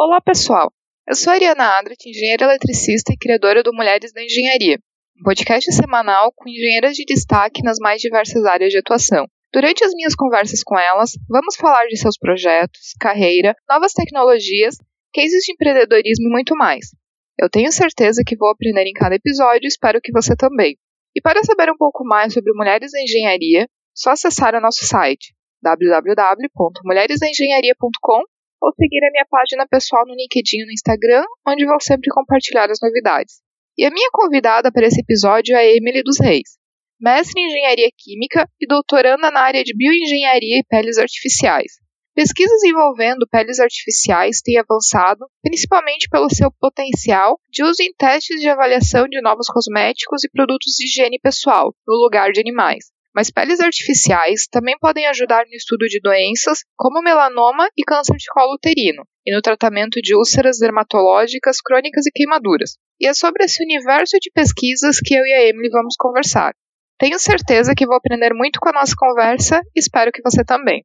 Olá, 0.00 0.20
pessoal. 0.20 0.72
Eu 1.08 1.16
sou 1.16 1.32
a 1.32 1.34
Ariana 1.34 1.76
Adrat, 1.76 1.98
engenheira 2.06 2.44
eletricista 2.44 3.12
e 3.12 3.16
criadora 3.16 3.64
do 3.64 3.74
Mulheres 3.74 4.12
da 4.12 4.22
Engenharia, 4.22 4.78
um 5.18 5.24
podcast 5.24 5.72
semanal 5.72 6.30
com 6.36 6.48
engenheiras 6.48 6.94
de 6.94 7.04
destaque 7.04 7.64
nas 7.64 7.78
mais 7.80 8.00
diversas 8.00 8.44
áreas 8.44 8.70
de 8.70 8.78
atuação. 8.78 9.26
Durante 9.52 9.82
as 9.82 9.92
minhas 9.94 10.14
conversas 10.14 10.62
com 10.62 10.78
elas, 10.78 11.18
vamos 11.28 11.56
falar 11.56 11.88
de 11.88 11.96
seus 11.96 12.16
projetos, 12.16 12.92
carreira, 13.00 13.56
novas 13.68 13.92
tecnologias, 13.92 14.76
cases 15.12 15.42
de 15.44 15.54
empreendedorismo 15.54 16.28
e 16.28 16.32
muito 16.32 16.54
mais. 16.54 16.94
Eu 17.36 17.50
tenho 17.50 17.72
certeza 17.72 18.22
que 18.24 18.36
vou 18.36 18.50
aprender 18.50 18.86
em 18.86 18.92
cada 18.92 19.16
episódio 19.16 19.64
e 19.64 19.66
espero 19.66 20.00
que 20.00 20.12
você 20.12 20.36
também. 20.36 20.78
E 21.12 21.20
para 21.20 21.42
saber 21.42 21.72
um 21.72 21.76
pouco 21.76 22.04
mais 22.04 22.32
sobre 22.32 22.52
Mulheres 22.54 22.92
da 22.92 23.02
Engenharia, 23.02 23.68
só 23.92 24.10
acessar 24.10 24.54
o 24.54 24.60
nosso 24.60 24.86
site 24.86 25.34
www.mulheresdaengenharia.com 25.60 28.22
ou 28.60 28.72
seguir 28.74 29.04
a 29.04 29.10
minha 29.10 29.26
página 29.30 29.66
pessoal 29.68 30.04
no 30.06 30.14
LinkedIn 30.14 30.64
no 30.64 30.72
Instagram, 30.72 31.24
onde 31.46 31.66
vou 31.66 31.80
sempre 31.80 32.10
compartilhar 32.10 32.70
as 32.70 32.78
novidades. 32.82 33.40
E 33.76 33.84
a 33.84 33.90
minha 33.90 34.08
convidada 34.12 34.72
para 34.72 34.86
esse 34.86 35.00
episódio 35.00 35.56
é 35.56 35.76
Emily 35.76 36.02
dos 36.02 36.18
Reis, 36.18 36.58
mestre 37.00 37.40
em 37.40 37.46
engenharia 37.46 37.88
química 37.96 38.48
e 38.60 38.66
doutoranda 38.66 39.30
na 39.30 39.40
área 39.40 39.62
de 39.62 39.76
bioengenharia 39.76 40.58
e 40.58 40.64
peles 40.68 40.98
artificiais. 40.98 41.72
Pesquisas 42.14 42.64
envolvendo 42.64 43.28
peles 43.30 43.60
artificiais 43.60 44.40
têm 44.42 44.58
avançado, 44.58 45.24
principalmente 45.40 46.08
pelo 46.10 46.28
seu 46.28 46.50
potencial 46.58 47.38
de 47.48 47.62
uso 47.62 47.80
em 47.80 47.94
testes 47.96 48.40
de 48.40 48.48
avaliação 48.48 49.06
de 49.06 49.20
novos 49.20 49.46
cosméticos 49.46 50.24
e 50.24 50.30
produtos 50.30 50.74
de 50.76 50.84
higiene 50.84 51.20
pessoal, 51.22 51.72
no 51.86 51.94
lugar 51.94 52.32
de 52.32 52.40
animais 52.40 52.86
mas 53.18 53.32
peles 53.32 53.58
artificiais 53.58 54.46
também 54.48 54.76
podem 54.78 55.04
ajudar 55.08 55.44
no 55.44 55.52
estudo 55.52 55.86
de 55.86 55.98
doenças 56.00 56.60
como 56.76 57.02
melanoma 57.02 57.68
e 57.76 57.82
câncer 57.82 58.14
de 58.16 58.26
colo 58.32 58.54
uterino, 58.54 59.02
e 59.26 59.34
no 59.34 59.42
tratamento 59.42 60.00
de 60.00 60.14
úlceras 60.14 60.58
dermatológicas 60.58 61.60
crônicas 61.60 62.06
e 62.06 62.12
queimaduras. 62.12 62.76
E 63.00 63.08
é 63.08 63.14
sobre 63.14 63.42
esse 63.42 63.60
universo 63.60 64.18
de 64.20 64.30
pesquisas 64.32 65.00
que 65.04 65.14
eu 65.14 65.26
e 65.26 65.34
a 65.34 65.48
Emily 65.48 65.68
vamos 65.68 65.96
conversar. 65.98 66.54
Tenho 66.96 67.18
certeza 67.18 67.74
que 67.76 67.86
vou 67.86 67.96
aprender 67.96 68.32
muito 68.34 68.60
com 68.60 68.68
a 68.68 68.72
nossa 68.72 68.94
conversa 68.96 69.62
e 69.74 69.80
espero 69.80 70.12
que 70.12 70.22
você 70.22 70.44
também. 70.44 70.84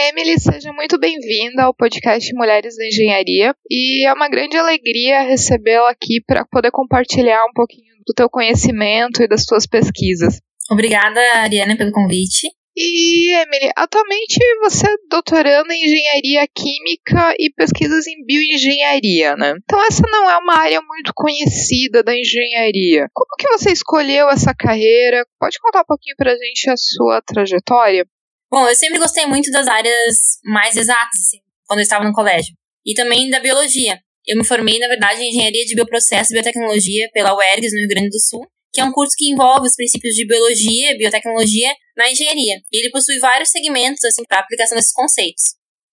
Emily, 0.00 0.38
seja 0.38 0.72
muito 0.72 0.96
bem-vinda 0.96 1.64
ao 1.64 1.74
podcast 1.74 2.32
Mulheres 2.32 2.76
da 2.76 2.86
Engenharia 2.86 3.52
e 3.68 4.06
é 4.06 4.12
uma 4.12 4.28
grande 4.28 4.56
alegria 4.56 5.22
recebê-la 5.22 5.90
aqui 5.90 6.22
para 6.24 6.44
poder 6.44 6.70
compartilhar 6.70 7.44
um 7.46 7.52
pouquinho 7.52 7.96
do 8.06 8.14
teu 8.14 8.30
conhecimento 8.30 9.20
e 9.20 9.26
das 9.26 9.44
tuas 9.44 9.66
pesquisas. 9.66 10.38
Obrigada, 10.70 11.20
Ariana, 11.38 11.76
pelo 11.76 11.90
convite. 11.90 12.46
E, 12.76 13.34
Emily, 13.34 13.72
atualmente 13.74 14.38
você 14.60 14.86
é 14.86 14.94
doutorando 15.10 15.72
em 15.72 15.84
engenharia 15.84 16.46
química 16.54 17.34
e 17.36 17.50
pesquisas 17.56 18.06
em 18.06 18.24
bioengenharia, 18.24 19.34
né? 19.34 19.54
Então 19.64 19.84
essa 19.84 20.04
não 20.08 20.30
é 20.30 20.38
uma 20.38 20.60
área 20.60 20.80
muito 20.80 21.10
conhecida 21.12 22.04
da 22.04 22.16
engenharia. 22.16 23.08
Como 23.12 23.34
que 23.36 23.48
você 23.48 23.72
escolheu 23.72 24.28
essa 24.28 24.54
carreira? 24.54 25.26
Pode 25.40 25.58
contar 25.58 25.80
um 25.80 25.86
pouquinho 25.88 26.14
pra 26.16 26.36
gente 26.36 26.70
a 26.70 26.76
sua 26.76 27.20
trajetória? 27.20 28.06
Bom, 28.50 28.66
eu 28.66 28.74
sempre 28.74 28.98
gostei 28.98 29.26
muito 29.26 29.50
das 29.50 29.66
áreas 29.66 30.16
mais 30.44 30.74
exatas, 30.76 31.20
assim, 31.20 31.38
quando 31.66 31.80
eu 31.80 31.82
estava 31.82 32.04
no 32.04 32.12
colégio. 32.12 32.54
E 32.84 32.94
também 32.94 33.28
da 33.28 33.40
biologia. 33.40 34.00
Eu 34.26 34.38
me 34.38 34.44
formei, 34.44 34.78
na 34.78 34.88
verdade, 34.88 35.22
em 35.22 35.28
Engenharia 35.28 35.64
de 35.64 35.74
Bioprocesso 35.74 36.32
e 36.32 36.34
Biotecnologia 36.34 37.08
pela 37.12 37.34
UERGS, 37.34 37.72
no 37.72 37.80
Rio 37.80 37.88
Grande 37.88 38.08
do 38.08 38.20
Sul, 38.20 38.46
que 38.72 38.80
é 38.80 38.84
um 38.84 38.92
curso 38.92 39.14
que 39.16 39.30
envolve 39.30 39.66
os 39.66 39.74
princípios 39.74 40.14
de 40.14 40.26
biologia 40.26 40.92
e 40.92 40.98
biotecnologia 40.98 41.74
na 41.96 42.10
engenharia. 42.10 42.60
E 42.72 42.80
ele 42.80 42.90
possui 42.90 43.18
vários 43.18 43.50
segmentos, 43.50 44.02
assim, 44.04 44.22
para 44.26 44.40
aplicação 44.40 44.76
desses 44.76 44.92
conceitos. 44.92 45.42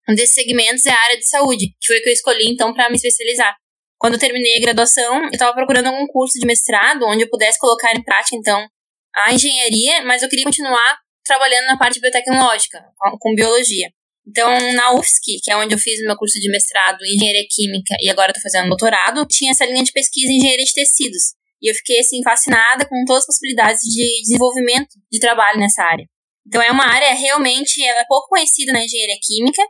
Um 0.08 0.14
desses 0.14 0.34
segmentos 0.34 0.86
é 0.86 0.90
a 0.90 1.02
área 1.02 1.18
de 1.18 1.28
saúde, 1.28 1.66
que 1.80 1.86
foi 1.86 1.98
o 1.98 2.02
que 2.02 2.08
eu 2.08 2.12
escolhi, 2.12 2.48
então, 2.48 2.72
para 2.72 2.88
me 2.88 2.96
especializar. 2.96 3.54
Quando 3.98 4.14
eu 4.14 4.20
terminei 4.20 4.56
a 4.56 4.60
graduação, 4.60 5.24
eu 5.24 5.30
estava 5.30 5.52
procurando 5.54 5.86
algum 5.86 6.06
curso 6.06 6.38
de 6.38 6.46
mestrado 6.46 7.04
onde 7.06 7.24
eu 7.24 7.30
pudesse 7.30 7.58
colocar 7.58 7.92
em 7.94 8.02
prática, 8.02 8.36
então, 8.36 8.66
a 9.14 9.32
engenharia, 9.32 10.04
mas 10.04 10.22
eu 10.22 10.28
queria 10.28 10.44
continuar 10.44 10.98
trabalhando 11.26 11.66
na 11.66 11.78
parte 11.78 12.00
biotecnológica, 12.00 12.84
com, 12.96 13.18
com 13.18 13.34
biologia. 13.34 13.88
Então, 14.26 14.50
na 14.72 14.92
UFSC, 14.92 15.38
que 15.42 15.52
é 15.52 15.56
onde 15.56 15.74
eu 15.74 15.78
fiz 15.78 16.00
meu 16.00 16.16
curso 16.16 16.38
de 16.40 16.50
mestrado 16.50 16.98
em 17.04 17.14
engenharia 17.14 17.46
química 17.48 17.94
e 18.00 18.10
agora 18.10 18.32
estou 18.32 18.42
fazendo 18.42 18.68
doutorado, 18.68 19.24
tinha 19.26 19.52
essa 19.52 19.64
linha 19.64 19.84
de 19.84 19.92
pesquisa 19.92 20.32
em 20.32 20.36
engenharia 20.36 20.64
de 20.64 20.74
tecidos. 20.74 21.34
E 21.62 21.70
eu 21.70 21.74
fiquei, 21.74 22.00
assim, 22.00 22.22
fascinada 22.22 22.84
com 22.86 23.04
todas 23.06 23.22
as 23.22 23.26
possibilidades 23.26 23.80
de 23.82 24.22
desenvolvimento 24.22 24.88
de 25.10 25.20
trabalho 25.20 25.60
nessa 25.60 25.82
área. 25.82 26.04
Então, 26.46 26.60
é 26.60 26.70
uma 26.70 26.86
área 26.86 27.14
realmente, 27.14 27.82
ela 27.84 28.00
é 28.00 28.04
pouco 28.08 28.28
conhecida 28.28 28.72
na 28.72 28.84
engenharia 28.84 29.16
química, 29.22 29.62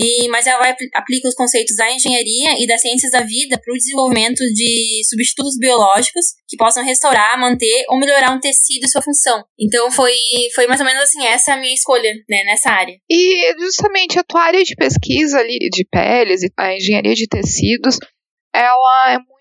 e, 0.00 0.28
mas 0.28 0.46
ela 0.46 0.58
vai, 0.58 0.74
aplica 0.94 1.28
os 1.28 1.34
conceitos 1.34 1.76
da 1.76 1.92
engenharia 1.92 2.62
e 2.62 2.66
das 2.66 2.80
ciências 2.80 3.12
da 3.12 3.22
vida 3.22 3.60
para 3.62 3.72
o 3.72 3.76
desenvolvimento 3.76 4.40
de 4.54 5.02
substitutos 5.04 5.58
biológicos 5.58 6.24
que 6.48 6.56
possam 6.56 6.82
restaurar, 6.82 7.38
manter 7.38 7.84
ou 7.88 7.98
melhorar 7.98 8.32
um 8.32 8.40
tecido 8.40 8.84
e 8.84 8.88
sua 8.88 9.02
função. 9.02 9.44
Então 9.58 9.90
foi, 9.90 10.14
foi 10.54 10.66
mais 10.66 10.80
ou 10.80 10.86
menos 10.86 11.02
assim, 11.02 11.24
essa 11.26 11.52
é 11.52 11.54
a 11.54 11.60
minha 11.60 11.74
escolha 11.74 12.10
né, 12.28 12.42
nessa 12.46 12.70
área. 12.70 12.96
E 13.10 13.54
justamente 13.60 14.18
a 14.18 14.24
tua 14.24 14.42
área 14.42 14.64
de 14.64 14.74
pesquisa 14.74 15.38
ali 15.38 15.58
de 15.70 15.84
peles 15.90 16.42
e 16.42 16.50
a 16.56 16.74
engenharia 16.74 17.14
de 17.14 17.28
tecidos, 17.28 17.98
ela 18.54 19.12
é 19.12 19.18
muito 19.18 19.39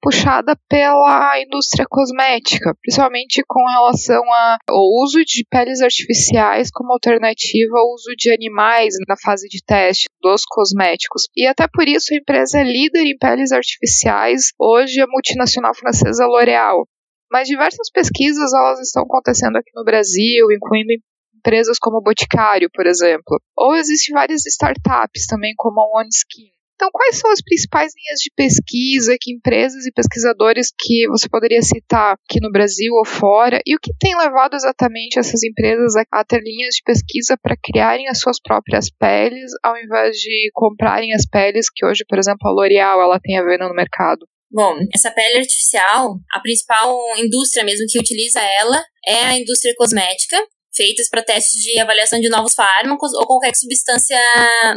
puxada 0.00 0.56
pela 0.68 1.40
indústria 1.42 1.84
cosmética, 1.88 2.74
principalmente 2.80 3.42
com 3.46 3.64
relação 3.66 4.22
ao 4.68 5.02
uso 5.02 5.24
de 5.24 5.44
peles 5.50 5.80
artificiais 5.80 6.70
como 6.72 6.92
alternativa 6.92 7.78
ao 7.78 7.92
uso 7.92 8.14
de 8.16 8.32
animais 8.32 8.94
na 9.06 9.16
fase 9.16 9.48
de 9.48 9.62
teste 9.64 10.08
dos 10.22 10.42
cosméticos. 10.44 11.28
E 11.36 11.46
até 11.46 11.66
por 11.68 11.86
isso 11.86 12.12
a 12.12 12.16
empresa 12.16 12.60
é 12.60 12.64
líder 12.64 13.04
em 13.04 13.18
peles 13.18 13.52
artificiais 13.52 14.52
hoje 14.58 15.00
a 15.00 15.06
multinacional 15.06 15.74
francesa 15.74 16.26
L'Oréal. 16.26 16.86
Mas 17.30 17.46
diversas 17.46 17.90
pesquisas 17.90 18.52
elas 18.54 18.80
estão 18.80 19.02
acontecendo 19.02 19.56
aqui 19.56 19.70
no 19.74 19.84
Brasil, 19.84 20.50
incluindo 20.50 20.94
empresas 21.36 21.78
como 21.78 21.98
o 21.98 22.02
Boticário, 22.02 22.70
por 22.72 22.86
exemplo. 22.86 23.38
Ou 23.56 23.74
existem 23.74 24.14
várias 24.14 24.46
startups 24.46 25.26
também, 25.26 25.52
como 25.56 25.80
a 25.80 26.00
OneSkin 26.00 26.57
então, 26.78 26.90
quais 26.92 27.18
são 27.18 27.28
as 27.32 27.42
principais 27.42 27.92
linhas 27.92 28.20
de 28.20 28.30
pesquisa 28.36 29.16
que 29.20 29.32
empresas 29.32 29.84
e 29.84 29.90
pesquisadores 29.90 30.68
que 30.70 31.08
você 31.08 31.28
poderia 31.28 31.60
citar 31.60 32.14
aqui 32.14 32.38
no 32.40 32.52
Brasil 32.52 32.92
ou 32.94 33.04
fora? 33.04 33.60
E 33.66 33.74
o 33.74 33.80
que 33.80 33.90
tem 33.98 34.16
levado 34.16 34.54
exatamente 34.54 35.18
essas 35.18 35.42
empresas 35.42 35.94
a, 36.12 36.24
ter 36.24 36.40
linhas 36.40 36.76
de 36.76 36.82
pesquisa 36.84 37.36
para 37.42 37.56
criarem 37.60 38.06
as 38.06 38.20
suas 38.20 38.40
próprias 38.40 38.88
peles, 38.88 39.50
ao 39.64 39.76
invés 39.76 40.18
de 40.18 40.50
comprarem 40.54 41.12
as 41.14 41.26
peles 41.28 41.66
que 41.68 41.84
hoje, 41.84 42.04
por 42.08 42.16
exemplo, 42.16 42.46
a 42.48 42.52
L'Oréal 42.52 43.02
ela 43.02 43.18
tem 43.20 43.36
a 43.36 43.44
venda 43.44 43.66
no 43.66 43.74
mercado? 43.74 44.24
Bom, 44.48 44.78
essa 44.94 45.10
pele 45.10 45.38
artificial, 45.38 46.14
a 46.32 46.38
principal 46.38 46.96
indústria 47.18 47.64
mesmo 47.64 47.86
que 47.90 47.98
utiliza 47.98 48.40
ela 48.40 48.80
é 49.04 49.24
a 49.24 49.36
indústria 49.36 49.74
cosmética, 49.76 50.36
feitas 50.72 51.08
para 51.10 51.24
testes 51.24 51.60
de 51.60 51.80
avaliação 51.80 52.20
de 52.20 52.28
novos 52.28 52.54
fármacos 52.54 53.12
ou 53.14 53.26
qualquer 53.26 53.52
substância, 53.56 54.16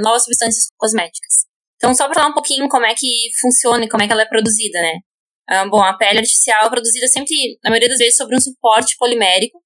novas 0.02 0.24
substâncias 0.24 0.72
cosméticas. 0.76 1.41
Então, 1.82 1.96
só 1.96 2.06
para 2.06 2.14
falar 2.14 2.30
um 2.30 2.34
pouquinho 2.34 2.70
como 2.70 2.86
é 2.86 2.94
que 2.94 3.32
funciona 3.42 3.84
e 3.84 3.90
como 3.90 4.04
é 4.04 4.06
que 4.06 4.14
ela 4.14 4.22
é 4.22 4.28
produzida, 4.28 4.80
né? 4.80 5.00
Um, 5.64 5.70
bom, 5.72 5.82
a 5.82 5.98
pele 5.98 6.20
artificial 6.20 6.68
é 6.68 6.70
produzida 6.70 7.08
sempre, 7.08 7.58
na 7.64 7.72
maioria 7.72 7.90
das 7.90 7.98
vezes, 7.98 8.16
sobre 8.16 8.36
um 8.36 8.40
suporte 8.40 8.96
polimérico, 9.00 9.58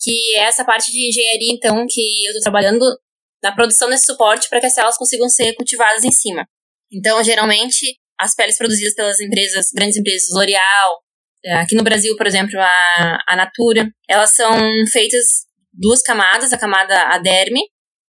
que 0.00 0.36
é 0.36 0.44
essa 0.44 0.64
parte 0.64 0.92
de 0.92 1.08
engenharia, 1.08 1.52
então, 1.52 1.84
que 1.88 2.26
eu 2.26 2.30
estou 2.30 2.42
trabalhando 2.42 2.84
na 3.42 3.52
produção 3.52 3.90
desse 3.90 4.04
suporte 4.04 4.48
para 4.48 4.60
que 4.60 4.66
as 4.66 4.72
células 4.72 4.96
consigam 4.96 5.28
ser 5.28 5.52
cultivadas 5.54 6.04
em 6.04 6.12
cima. 6.12 6.46
Então, 6.92 7.22
geralmente, 7.24 7.98
as 8.20 8.36
peles 8.36 8.56
produzidas 8.56 8.94
pelas 8.94 9.20
empresas, 9.20 9.66
grandes 9.74 9.96
empresas, 9.96 10.28
L'Oréal, 10.32 11.02
é, 11.44 11.54
aqui 11.54 11.74
no 11.74 11.82
Brasil, 11.82 12.16
por 12.16 12.26
exemplo, 12.28 12.58
a, 12.60 13.18
a 13.28 13.36
Natura, 13.36 13.90
elas 14.08 14.30
são 14.30 14.56
feitas 14.92 15.24
duas 15.72 16.00
camadas, 16.02 16.52
a 16.52 16.58
camada 16.58 17.08
aderme, 17.08 17.60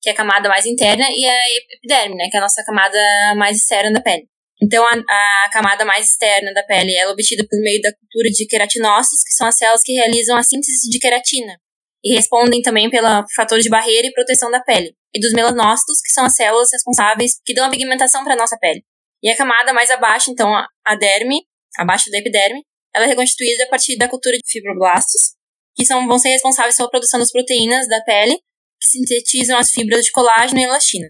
que 0.03 0.09
é 0.09 0.11
a 0.11 0.15
camada 0.15 0.49
mais 0.49 0.65
interna, 0.65 1.05
e 1.09 1.25
a 1.25 1.75
epiderme, 1.75 2.15
né, 2.15 2.27
que 2.29 2.35
é 2.35 2.39
a 2.39 2.43
nossa 2.43 2.61
camada 2.65 2.99
mais 3.37 3.55
externa 3.55 3.89
da 3.93 4.01
pele. 4.01 4.27
Então, 4.61 4.85
a, 4.85 4.91
a 4.91 5.49
camada 5.51 5.85
mais 5.85 6.05
externa 6.05 6.53
da 6.53 6.61
pele 6.63 6.93
é 6.93 7.07
obtida 7.07 7.45
por 7.49 7.57
meio 7.61 7.81
da 7.81 7.89
cultura 7.93 8.29
de 8.29 8.45
queratinócitos, 8.45 9.23
que 9.23 9.33
são 9.33 9.47
as 9.47 9.57
células 9.57 9.81
que 9.81 9.93
realizam 9.93 10.35
a 10.35 10.43
síntese 10.43 10.89
de 10.89 10.99
queratina, 10.99 11.57
e 12.03 12.13
respondem 12.13 12.61
também 12.61 12.89
pelo 12.89 13.07
fator 13.33 13.59
de 13.59 13.69
barreira 13.69 14.05
e 14.05 14.11
proteção 14.11 14.51
da 14.51 14.59
pele, 14.59 14.93
e 15.13 15.21
dos 15.21 15.31
melanócitos, 15.31 16.01
que 16.01 16.11
são 16.11 16.25
as 16.25 16.35
células 16.35 16.69
responsáveis 16.71 17.39
que 17.45 17.53
dão 17.53 17.65
a 17.65 17.69
pigmentação 17.69 18.25
para 18.25 18.33
a 18.33 18.37
nossa 18.37 18.57
pele. 18.59 18.83
E 19.23 19.29
a 19.29 19.37
camada 19.37 19.71
mais 19.71 19.89
abaixo, 19.89 20.29
então, 20.29 20.53
a 20.53 20.95
derme, 20.95 21.45
abaixo 21.77 22.11
da 22.11 22.17
epiderme, 22.17 22.61
ela 22.93 23.05
é 23.05 23.07
reconstituída 23.07 23.63
a 23.63 23.69
partir 23.69 23.97
da 23.97 24.09
cultura 24.09 24.35
de 24.35 24.51
fibroblastos, 24.51 25.35
que 25.75 25.85
são, 25.85 26.05
vão 26.07 26.19
ser 26.19 26.29
responsáveis 26.29 26.75
pela 26.75 26.89
produção 26.89 27.19
das 27.19 27.31
proteínas 27.31 27.87
da 27.87 28.01
pele 28.03 28.37
sintetizam 28.85 29.57
as 29.57 29.71
fibras 29.71 30.05
de 30.05 30.11
colágeno 30.11 30.59
e 30.59 30.63
elastina. 30.63 31.07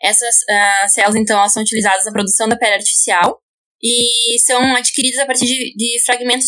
Essas 0.00 0.36
uh, 0.36 0.88
células, 0.88 1.16
então, 1.16 1.38
elas 1.38 1.52
são 1.52 1.62
utilizadas 1.62 2.04
na 2.04 2.12
produção 2.12 2.48
da 2.48 2.56
pele 2.56 2.74
artificial 2.74 3.40
e 3.82 4.38
são 4.44 4.60
adquiridas 4.76 5.20
a 5.20 5.26
partir 5.26 5.46
de, 5.46 5.74
de 5.74 6.02
fragmentos 6.04 6.46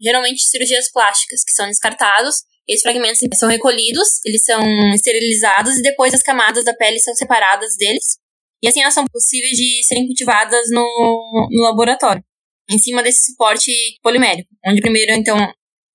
geralmente 0.00 0.42
cirurgias 0.42 0.90
plásticas, 0.90 1.44
que 1.44 1.52
são 1.52 1.66
descartados. 1.66 2.36
Esses 2.68 2.82
fragmentos 2.82 3.20
são 3.34 3.48
recolhidos, 3.48 4.24
eles 4.24 4.44
são 4.44 4.62
esterilizados 4.94 5.78
e 5.78 5.82
depois 5.82 6.14
as 6.14 6.22
camadas 6.22 6.64
da 6.64 6.74
pele 6.74 6.98
são 6.98 7.14
separadas 7.14 7.76
deles. 7.76 8.18
E 8.62 8.68
assim 8.68 8.80
elas 8.80 8.94
são 8.94 9.04
possíveis 9.10 9.56
de 9.56 9.82
serem 9.84 10.06
cultivadas 10.06 10.70
no, 10.70 11.48
no 11.50 11.62
laboratório, 11.62 12.22
em 12.70 12.78
cima 12.78 13.02
desse 13.02 13.26
suporte 13.26 13.72
polimérico, 14.02 14.48
onde 14.66 14.80
primeiro 14.80 15.12
então 15.12 15.36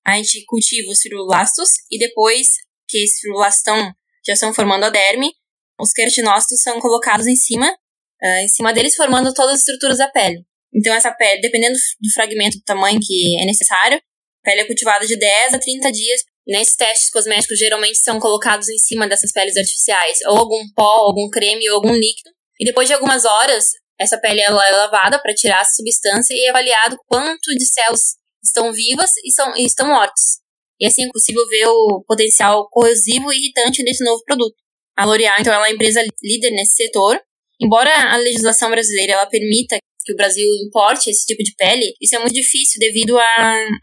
a 0.06 0.18
gente 0.18 0.44
cultiva 0.46 0.92
os 0.92 1.00
fibroblastos 1.00 1.70
e 1.92 1.98
depois 1.98 2.48
que 2.88 2.98
esses 2.98 3.20
fibroblastos 3.20 3.58
estão, 3.58 3.92
já 4.26 4.34
estão 4.34 4.54
formando 4.54 4.86
a 4.86 4.90
derme, 4.90 5.32
os 5.80 5.92
queratinócitos 5.92 6.62
são 6.62 6.80
colocados 6.80 7.28
em 7.28 7.36
cima, 7.36 7.70
uh, 7.70 8.44
em 8.44 8.48
cima 8.48 8.74
deles 8.74 8.96
formando 8.96 9.34
todas 9.34 9.56
as 9.56 9.60
estruturas 9.60 9.98
da 9.98 10.08
pele. 10.08 10.46
Então 10.74 10.94
essa 10.94 11.12
pele, 11.12 11.42
dependendo 11.42 11.76
do 11.76 12.14
fragmento 12.14 12.58
do 12.58 12.64
tamanho 12.64 13.00
que 13.02 13.42
é 13.42 13.46
necessário, 13.46 13.98
a 13.98 14.50
pele 14.50 14.62
é 14.62 14.66
cultivada 14.66 15.06
de 15.06 15.18
10 15.18 15.54
a 15.54 15.60
30 15.60 15.92
dias. 15.92 16.22
Nesses 16.48 16.76
testes 16.76 17.10
cosméticos 17.10 17.58
geralmente 17.58 17.98
são 17.98 18.20
colocados 18.20 18.70
em 18.70 18.78
cima 18.78 19.08
dessas 19.08 19.32
peles 19.32 19.58
artificiais, 19.58 20.20
ou 20.28 20.38
algum 20.38 20.64
pó, 20.76 21.08
algum 21.08 21.30
creme 21.30 21.68
ou 21.70 21.78
algum 21.78 21.94
líquido. 21.94 22.30
E 22.60 22.66
depois 22.66 22.88
de 22.88 22.94
algumas 22.94 23.26
horas, 23.26 23.66
essa 24.00 24.18
pele 24.18 24.42
é 24.42 24.50
lavada 24.50 25.20
para 25.20 25.34
tirar 25.34 25.62
essa 25.62 25.74
substância 25.76 26.34
e 26.34 26.46
é 26.46 26.50
avaliado 26.50 26.98
quanto 27.08 27.56
de 27.58 27.66
células 27.66 28.18
estão 28.44 28.72
vivas 28.72 29.12
e, 29.24 29.32
são, 29.32 29.56
e 29.56 29.66
estão 29.66 29.88
mortas. 29.88 30.45
E 30.80 30.86
assim 30.86 31.06
é 31.06 31.10
possível 31.12 31.46
ver 31.48 31.68
o 31.68 32.04
potencial 32.08 32.68
corrosivo 32.70 33.32
e 33.32 33.38
irritante 33.38 33.84
desse 33.84 34.04
novo 34.04 34.22
produto. 34.26 34.56
A 34.98 35.06
L'Oréal, 35.06 35.36
então, 35.40 35.54
é 35.54 35.58
uma 35.58 35.70
empresa 35.70 36.02
líder 36.24 36.52
nesse 36.52 36.76
setor. 36.76 37.20
Embora 37.62 37.92
a 38.14 38.18
legislação 38.18 38.70
brasileira 38.70 39.14
ela 39.14 39.26
permita 39.26 39.78
que 40.06 40.14
o 40.14 40.16
Brasil 40.16 40.48
importe 40.66 41.10
esse 41.10 41.26
tipo 41.26 41.44
de 41.44 41.54
pele, 41.56 41.94
isso 42.00 42.16
é 42.16 42.20
muito 42.20 42.34
difícil 42.34 42.80
devido 42.80 43.18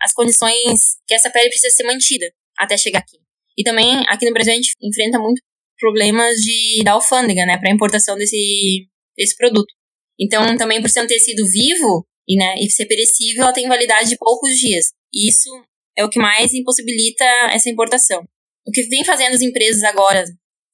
às 0.00 0.12
condições 0.14 0.96
que 1.06 1.14
essa 1.14 1.30
pele 1.30 1.48
precisa 1.48 1.74
ser 1.74 1.84
mantida 1.84 2.26
até 2.56 2.76
chegar 2.76 3.00
aqui. 3.00 3.18
E 3.58 3.62
também 3.64 4.04
aqui 4.08 4.26
no 4.26 4.32
Brasil 4.32 4.52
a 4.52 4.56
gente 4.56 4.72
enfrenta 4.80 5.18
muito 5.18 5.42
problemas 5.78 6.36
de 6.36 6.82
da 6.84 6.92
alfândega, 6.92 7.44
né, 7.44 7.58
para 7.58 7.72
importação 7.72 8.16
desse 8.16 8.86
desse 9.16 9.36
produto. 9.36 9.74
Então, 10.18 10.56
também 10.56 10.80
por 10.80 10.88
ser 10.88 11.02
um 11.02 11.06
tecido 11.06 11.44
vivo 11.46 12.06
e, 12.28 12.36
né, 12.36 12.54
e 12.60 12.70
ser 12.70 12.86
perecível, 12.86 13.42
ela 13.42 13.52
tem 13.52 13.66
validade 13.66 14.08
de 14.08 14.16
poucos 14.16 14.56
dias. 14.56 14.92
E 15.12 15.28
isso 15.28 15.50
é 15.96 16.04
o 16.04 16.08
que 16.08 16.20
mais 16.20 16.52
impossibilita 16.52 17.24
essa 17.50 17.70
importação. 17.70 18.22
O 18.66 18.70
que 18.70 18.82
vem 18.84 19.04
fazendo 19.04 19.34
as 19.34 19.42
empresas 19.42 19.82
agora 19.82 20.24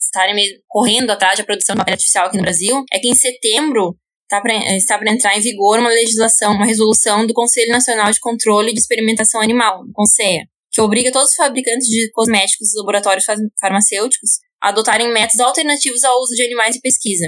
estarem 0.00 0.37
correndo 0.67 1.11
atrás 1.11 1.38
da 1.38 1.44
produção 1.44 1.75
de 1.75 1.81
papel 1.81 1.94
artificial 1.94 2.26
aqui 2.26 2.37
no 2.37 2.43
Brasil 2.43 2.85
é 2.93 2.99
que 2.99 3.09
em 3.09 3.15
setembro 3.15 3.97
tá 4.29 4.41
pra, 4.41 4.55
está 4.76 4.99
para 4.99 5.12
entrar 5.12 5.37
em 5.37 5.41
vigor 5.41 5.79
uma 5.79 5.88
legislação, 5.88 6.53
uma 6.53 6.67
resolução 6.67 7.26
do 7.26 7.35
Conselho 7.35 7.73
Nacional 7.73 8.12
de 8.12 8.20
Controle 8.20 8.73
de 8.73 8.79
Experimentação 8.79 9.41
Animal, 9.41 9.82
CONSEA, 9.93 10.47
que 10.70 10.81
obriga 10.81 11.11
todos 11.11 11.31
os 11.31 11.37
fabricantes 11.37 11.88
de 11.88 12.11
cosméticos 12.12 12.73
e 12.73 12.79
laboratórios 12.79 13.25
farmacêuticos 13.59 14.31
a 14.62 14.69
adotarem 14.69 15.12
métodos 15.12 15.41
alternativos 15.41 16.05
ao 16.05 16.21
uso 16.21 16.35
de 16.35 16.43
animais 16.43 16.76
em 16.76 16.81
pesquisa. 16.81 17.26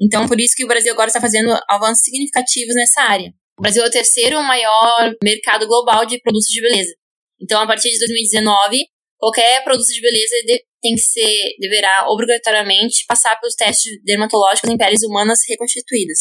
Então, 0.00 0.26
por 0.26 0.40
isso 0.40 0.54
que 0.56 0.64
o 0.64 0.68
Brasil 0.68 0.92
agora 0.92 1.08
está 1.08 1.20
fazendo 1.20 1.54
avanços 1.68 2.02
significativos 2.02 2.74
nessa 2.74 3.02
área. 3.02 3.32
O 3.58 3.62
Brasil 3.62 3.84
é 3.84 3.86
o 3.86 3.90
terceiro 3.90 4.42
maior 4.42 5.14
mercado 5.22 5.66
global 5.66 6.06
de 6.06 6.18
produtos 6.20 6.48
de 6.48 6.62
beleza. 6.62 6.94
Então, 7.40 7.60
a 7.60 7.66
partir 7.66 7.90
de 7.90 7.98
2019, 7.98 8.84
qualquer 9.18 9.62
produto 9.64 9.86
de 9.86 10.00
beleza 10.00 10.34
tem 10.82 10.94
que 10.94 11.00
ser, 11.00 11.56
deverá 11.58 12.06
obrigatoriamente 12.08 13.04
passar 13.06 13.38
pelos 13.38 13.54
testes 13.54 14.02
dermatológicos 14.04 14.70
em 14.70 14.76
peles 14.76 15.02
humanas 15.02 15.40
reconstituídas. 15.48 16.18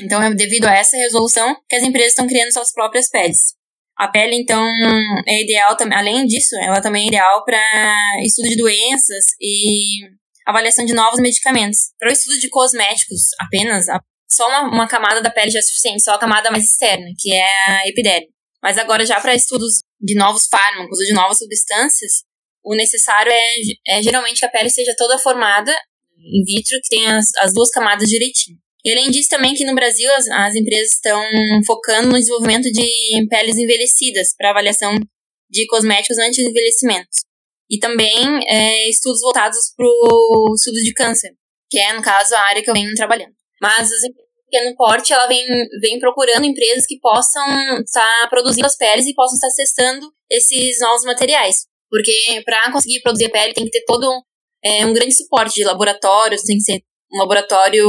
Então, 0.00 0.22
é 0.22 0.34
devido 0.34 0.66
a 0.66 0.74
essa 0.74 0.96
resolução 0.96 1.56
que 1.68 1.76
as 1.76 1.82
empresas 1.82 2.12
estão 2.12 2.26
criando 2.26 2.52
suas 2.52 2.72
próprias 2.72 3.08
peles. 3.08 3.38
A 3.96 4.08
pele, 4.08 4.34
então, 4.36 4.66
é 5.26 5.42
ideal 5.42 5.76
também, 5.76 5.96
além 5.96 6.26
disso, 6.26 6.56
ela 6.62 6.80
também 6.80 7.04
é 7.04 7.08
ideal 7.08 7.44
para 7.44 7.62
estudo 8.24 8.48
de 8.48 8.56
doenças 8.56 9.24
e 9.40 10.00
avaliação 10.46 10.84
de 10.84 10.94
novos 10.94 11.20
medicamentos. 11.20 11.78
Para 11.98 12.08
o 12.08 12.12
estudo 12.12 12.38
de 12.38 12.48
cosméticos 12.48 13.20
apenas, 13.38 13.84
só 14.28 14.48
uma, 14.48 14.62
uma, 14.62 14.88
camada 14.88 15.20
da 15.20 15.30
pele 15.30 15.50
já 15.50 15.58
é 15.58 15.62
suficiente, 15.62 16.02
só 16.02 16.14
a 16.14 16.18
camada 16.18 16.50
mais 16.50 16.64
externa, 16.64 17.06
que 17.18 17.32
é 17.32 17.44
a 17.44 17.88
epiderme. 17.88 18.28
Mas 18.62 18.78
agora, 18.78 19.04
já 19.04 19.20
para 19.20 19.34
estudos 19.34 19.80
de 20.00 20.14
novos 20.14 20.46
fármacos 20.46 20.98
ou 20.98 21.04
de 21.04 21.12
novas 21.12 21.38
substâncias, 21.38 22.22
o 22.64 22.76
necessário 22.76 23.32
é, 23.32 23.96
é 23.96 24.02
geralmente 24.02 24.38
que 24.38 24.46
a 24.46 24.50
pele 24.50 24.70
seja 24.70 24.94
toda 24.96 25.18
formada 25.18 25.74
in 26.16 26.44
vitro, 26.44 26.78
que 26.80 26.96
tenha 26.96 27.16
as, 27.16 27.26
as 27.40 27.52
duas 27.52 27.70
camadas 27.70 28.08
direitinho. 28.08 28.56
E 28.84 28.90
além 28.90 29.10
disso, 29.10 29.28
também 29.28 29.54
que 29.54 29.64
no 29.64 29.74
Brasil 29.74 30.12
as, 30.14 30.28
as 30.28 30.54
empresas 30.54 30.94
estão 30.94 31.20
focando 31.66 32.08
no 32.08 32.18
desenvolvimento 32.18 32.70
de 32.70 33.26
peles 33.28 33.56
envelhecidas 33.56 34.34
para 34.36 34.50
avaliação 34.50 34.96
de 35.50 35.66
cosméticos 35.66 36.18
antes 36.18 36.42
do 36.42 36.50
envelhecimento. 36.50 37.08
E 37.70 37.78
também 37.78 38.40
é, 38.48 38.88
estudos 38.88 39.20
voltados 39.20 39.72
para 39.76 39.86
o 39.86 40.54
estudo 40.54 40.76
de 40.82 40.92
câncer, 40.92 41.30
que 41.70 41.78
é, 41.78 41.92
no 41.92 42.02
caso, 42.02 42.34
a 42.34 42.40
área 42.48 42.62
que 42.62 42.70
eu 42.70 42.74
venho 42.74 42.94
trabalhando. 42.94 43.32
Mas 43.60 43.90
as 43.92 44.04
empresas 44.04 44.31
pequeno 44.52 44.76
porte, 44.76 45.12
ela 45.12 45.26
vem, 45.26 45.46
vem 45.80 45.98
procurando 45.98 46.44
empresas 46.44 46.84
que 46.86 46.98
possam 47.00 47.42
estar 47.80 48.28
produzindo 48.28 48.66
as 48.66 48.76
peles 48.76 49.06
e 49.06 49.14
possam 49.14 49.34
estar 49.34 49.48
testando 49.56 50.12
esses 50.30 50.78
novos 50.80 51.04
materiais. 51.04 51.66
Porque 51.88 52.42
para 52.44 52.70
conseguir 52.70 53.00
produzir 53.00 53.30
pele 53.30 53.54
tem 53.54 53.64
que 53.64 53.70
ter 53.70 53.84
todo 53.86 54.06
é, 54.62 54.84
um 54.84 54.92
grande 54.92 55.14
suporte 55.14 55.54
de 55.54 55.64
laboratórios, 55.64 56.42
tem 56.42 56.56
que 56.56 56.62
ser 56.62 56.82
um 57.12 57.18
laboratório 57.18 57.86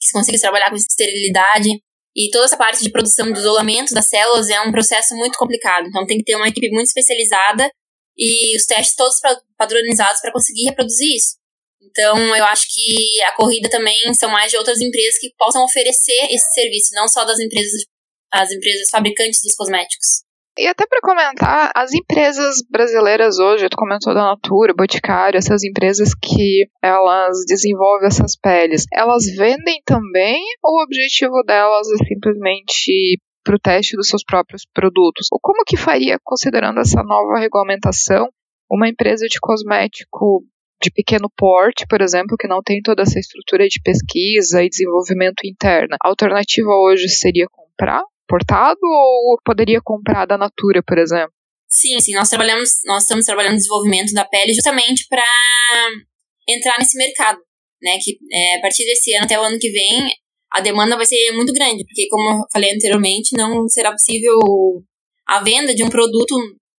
que 0.00 0.12
consiga 0.12 0.38
trabalhar 0.38 0.70
com 0.70 0.76
esterilidade. 0.76 1.68
E 2.16 2.30
toda 2.30 2.46
essa 2.46 2.56
parte 2.56 2.82
de 2.82 2.90
produção 2.90 3.30
do 3.30 3.38
isolamento 3.38 3.94
das 3.94 4.08
células 4.08 4.48
é 4.48 4.60
um 4.62 4.72
processo 4.72 5.14
muito 5.14 5.38
complicado. 5.38 5.86
Então 5.86 6.06
tem 6.06 6.18
que 6.18 6.24
ter 6.24 6.36
uma 6.36 6.48
equipe 6.48 6.70
muito 6.70 6.86
especializada 6.86 7.70
e 8.16 8.56
os 8.56 8.64
testes 8.64 8.96
todos 8.96 9.20
padronizados 9.56 10.20
para 10.20 10.32
conseguir 10.32 10.64
reproduzir 10.64 11.16
isso. 11.16 11.36
Então 11.80 12.16
eu 12.36 12.44
acho 12.44 12.66
que 12.72 13.22
a 13.22 13.34
corrida 13.34 13.68
também 13.70 14.12
são 14.14 14.30
mais 14.30 14.50
de 14.50 14.56
outras 14.56 14.80
empresas 14.80 15.18
que 15.18 15.32
possam 15.38 15.64
oferecer 15.64 16.26
esse 16.30 16.52
serviço, 16.52 16.94
não 16.94 17.08
só 17.08 17.24
das 17.24 17.38
empresas, 17.38 17.84
as 18.32 18.50
empresas 18.50 18.88
fabricantes 18.90 19.40
dos 19.42 19.54
cosméticos. 19.54 20.28
E 20.58 20.66
até 20.66 20.84
para 20.86 21.00
comentar, 21.00 21.70
as 21.72 21.92
empresas 21.92 22.56
brasileiras 22.68 23.38
hoje, 23.38 23.68
tu 23.68 23.76
comentou 23.76 24.12
da 24.12 24.24
Natura, 24.24 24.74
Boticário, 24.76 25.38
essas 25.38 25.62
empresas 25.62 26.10
que 26.20 26.66
elas 26.82 27.44
desenvolvem 27.46 28.08
essas 28.08 28.36
peles, 28.36 28.84
elas 28.92 29.22
vendem 29.36 29.80
também 29.86 30.42
ou 30.64 30.80
o 30.80 30.82
objetivo 30.82 31.44
delas 31.46 31.86
é 31.92 32.04
simplesmente 32.04 33.20
para 33.44 33.54
o 33.54 33.60
teste 33.60 33.96
dos 33.96 34.08
seus 34.08 34.24
próprios 34.24 34.62
produtos? 34.74 35.28
Ou 35.30 35.38
como 35.40 35.62
que 35.64 35.76
faria, 35.76 36.18
considerando 36.24 36.80
essa 36.80 37.04
nova 37.04 37.38
regulamentação, 37.38 38.28
uma 38.68 38.88
empresa 38.88 39.26
de 39.26 39.38
cosmético 39.40 40.42
de 40.82 40.90
pequeno 40.90 41.30
porte, 41.36 41.86
por 41.88 42.00
exemplo, 42.00 42.36
que 42.38 42.48
não 42.48 42.62
tem 42.62 42.80
toda 42.82 43.02
essa 43.02 43.18
estrutura 43.18 43.66
de 43.68 43.80
pesquisa 43.82 44.62
e 44.62 44.68
desenvolvimento 44.68 45.44
interna? 45.44 45.96
A 46.02 46.08
alternativa 46.08 46.70
hoje 46.70 47.08
seria 47.08 47.46
comprar 47.50 48.02
importado 48.28 48.78
ou 48.82 49.38
poderia 49.42 49.80
comprar 49.82 50.26
da 50.26 50.36
Natura, 50.36 50.82
por 50.82 50.98
exemplo? 50.98 51.32
Sim, 51.66 51.98
sim, 52.00 52.14
nós 52.14 52.28
trabalhamos, 52.28 52.70
nós 52.84 53.02
estamos 53.02 53.24
trabalhando 53.24 53.52
no 53.52 53.58
desenvolvimento 53.58 54.12
da 54.12 54.24
pele 54.24 54.52
justamente 54.52 55.06
para 55.08 55.24
entrar 56.48 56.78
nesse 56.78 56.96
mercado, 56.96 57.38
né? 57.82 57.98
Que 58.02 58.18
é, 58.32 58.56
a 58.56 58.60
partir 58.60 58.84
desse 58.84 59.14
ano 59.14 59.24
até 59.24 59.38
o 59.38 59.42
ano 59.42 59.58
que 59.58 59.70
vem 59.70 60.08
a 60.52 60.60
demanda 60.60 60.96
vai 60.96 61.04
ser 61.04 61.32
muito 61.32 61.52
grande, 61.52 61.84
porque 61.84 62.08
como 62.08 62.40
eu 62.40 62.44
falei 62.50 62.74
anteriormente, 62.74 63.36
não 63.36 63.68
será 63.68 63.90
possível 63.90 64.38
a 65.26 65.42
venda 65.42 65.74
de 65.74 65.82
um 65.82 65.90
produto 65.90 66.34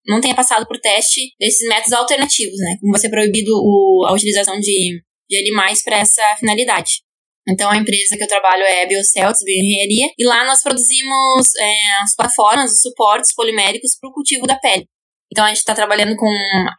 não 0.09 0.19
tenha 0.19 0.35
passado 0.35 0.65
por 0.65 0.79
teste 0.79 1.21
desses 1.39 1.67
métodos 1.69 1.93
alternativos, 1.93 2.57
né? 2.57 2.77
Como 2.81 2.91
vai 2.91 2.99
ser 2.99 3.09
proibido 3.09 3.51
o, 3.53 4.05
a 4.07 4.13
utilização 4.13 4.59
de, 4.59 5.01
de 5.29 5.37
animais 5.37 5.83
para 5.83 5.99
essa 5.99 6.35
finalidade. 6.37 7.03
Então, 7.47 7.69
a 7.69 7.77
empresa 7.77 8.17
que 8.17 8.23
eu 8.23 8.27
trabalho 8.27 8.63
é 8.63 8.85
Biocelts, 8.85 9.43
Bioengenharia, 9.43 10.11
e 10.17 10.25
lá 10.25 10.45
nós 10.45 10.61
produzimos 10.61 11.47
é, 11.57 11.73
as 12.03 12.15
plataformas, 12.15 12.71
os 12.71 12.81
suportes 12.81 13.33
poliméricos 13.33 13.97
para 13.99 14.09
o 14.09 14.13
cultivo 14.13 14.45
da 14.45 14.55
pele. 14.55 14.85
Então, 15.31 15.45
a 15.45 15.49
gente 15.49 15.57
está 15.57 15.75
trabalhando 15.75 16.15
com, 16.15 16.27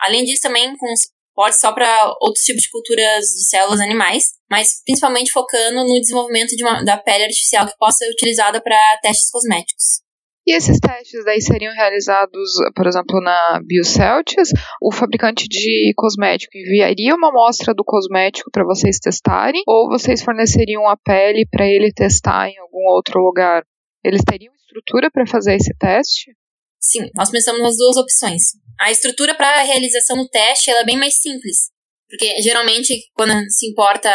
além 0.01 0.25
disso, 0.25 0.43
também 0.43 0.77
com 0.77 0.87
suporte 0.97 1.61
só 1.61 1.73
para 1.73 2.15
outros 2.21 2.45
tipos 2.45 2.63
de 2.63 2.71
culturas 2.71 3.25
de 3.27 3.49
células 3.49 3.81
animais, 3.81 4.25
mas 4.51 4.83
principalmente 4.85 5.33
focando 5.33 5.85
no 5.85 6.01
desenvolvimento 6.01 6.55
de 6.57 6.65
uma, 6.65 6.85
da 6.85 6.99
pele 6.99 7.25
artificial 7.25 7.67
que 7.67 7.77
possa 7.79 7.99
ser 7.99 8.11
utilizada 8.11 8.61
para 8.61 8.77
testes 9.03 9.31
cosméticos. 9.31 10.03
E 10.47 10.57
esses 10.57 10.79
testes 10.81 11.25
daí 11.25 11.41
seriam 11.41 11.73
realizados, 11.75 12.51
por 12.75 12.87
exemplo, 12.87 13.21
na 13.21 13.61
Bioceltics? 13.65 14.51
O 14.81 14.93
fabricante 14.93 15.47
de 15.47 15.93
cosmético 15.95 16.57
enviaria 16.57 17.15
uma 17.15 17.29
amostra 17.29 17.75
do 17.75 17.85
cosmético 17.85 18.51
para 18.51 18.65
vocês 18.65 18.99
testarem? 18.99 19.63
Ou 19.67 19.89
vocês 19.89 20.23
forneceriam 20.23 20.89
a 20.89 20.97
pele 20.97 21.47
para 21.51 21.67
ele 21.67 21.93
testar 21.93 22.49
em 22.49 22.59
algum 22.59 22.87
outro 22.89 23.21
lugar? 23.21 23.63
Eles 24.03 24.23
teriam 24.27 24.53
estrutura 24.55 25.11
para 25.11 25.27
fazer 25.27 25.57
esse 25.57 25.75
teste? 25.79 26.33
Sim, 26.81 27.11
nós 27.15 27.31
pensamos 27.31 27.61
nas 27.61 27.77
duas 27.77 27.97
opções. 27.99 28.43
A 28.81 28.91
estrutura 28.91 29.35
para 29.35 29.61
a 29.61 29.63
realização 29.63 30.17
do 30.17 30.29
teste 30.29 30.71
é 30.71 30.85
bem 30.85 30.97
mais 30.97 31.21
simples, 31.21 31.69
porque 32.09 32.41
geralmente 32.41 32.95
quando 33.13 33.33
se 33.51 33.71
importa, 33.71 34.11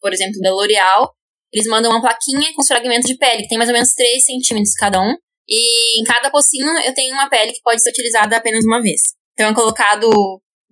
por 0.00 0.14
exemplo, 0.14 0.40
da 0.40 0.50
L'Oreal, 0.50 1.12
eles 1.52 1.66
mandam 1.66 1.90
uma 1.90 2.00
plaquinha 2.00 2.52
com 2.54 2.62
os 2.62 2.68
fragmentos 2.68 3.06
de 3.06 3.18
pele, 3.18 3.42
que 3.42 3.48
tem 3.48 3.58
mais 3.58 3.68
ou 3.68 3.74
menos 3.74 3.92
3 3.92 4.24
centímetros 4.24 4.72
cada 4.74 5.00
um, 5.00 5.14
E 5.48 6.00
em 6.00 6.04
cada 6.04 6.30
pocinho 6.30 6.68
eu 6.84 6.94
tenho 6.94 7.14
uma 7.14 7.28
pele 7.28 7.52
que 7.52 7.62
pode 7.62 7.82
ser 7.82 7.90
utilizada 7.90 8.36
apenas 8.36 8.64
uma 8.64 8.82
vez. 8.82 9.00
Então 9.32 9.50
é 9.50 9.54
colocado 9.54 10.08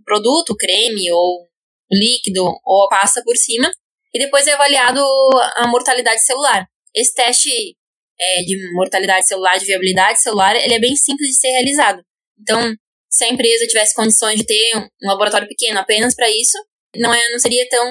produto, 0.04 0.54
creme 0.56 1.10
ou 1.12 1.46
líquido 1.90 2.44
ou 2.64 2.88
pasta 2.88 3.22
por 3.24 3.36
cima 3.36 3.70
e 4.12 4.18
depois 4.18 4.46
é 4.46 4.52
avaliado 4.52 5.00
a 5.56 5.66
mortalidade 5.68 6.24
celular. 6.24 6.66
Esse 6.94 7.14
teste 7.14 7.50
é, 8.18 8.42
de 8.42 8.72
mortalidade 8.72 9.26
celular, 9.26 9.58
de 9.58 9.66
viabilidade 9.66 10.20
celular, 10.20 10.56
ele 10.56 10.74
é 10.74 10.78
bem 10.78 10.96
simples 10.96 11.30
de 11.30 11.36
ser 11.36 11.48
realizado. 11.48 12.02
Então, 12.40 12.74
se 13.10 13.24
a 13.24 13.28
empresa 13.28 13.66
tivesse 13.66 13.94
condições 13.94 14.40
de 14.40 14.46
ter 14.46 14.76
um 14.76 15.08
laboratório 15.08 15.48
pequeno 15.48 15.78
apenas 15.78 16.14
para 16.14 16.28
isso, 16.30 16.58
não, 16.96 17.12
é, 17.12 17.30
não 17.30 17.38
seria 17.38 17.68
tão 17.68 17.86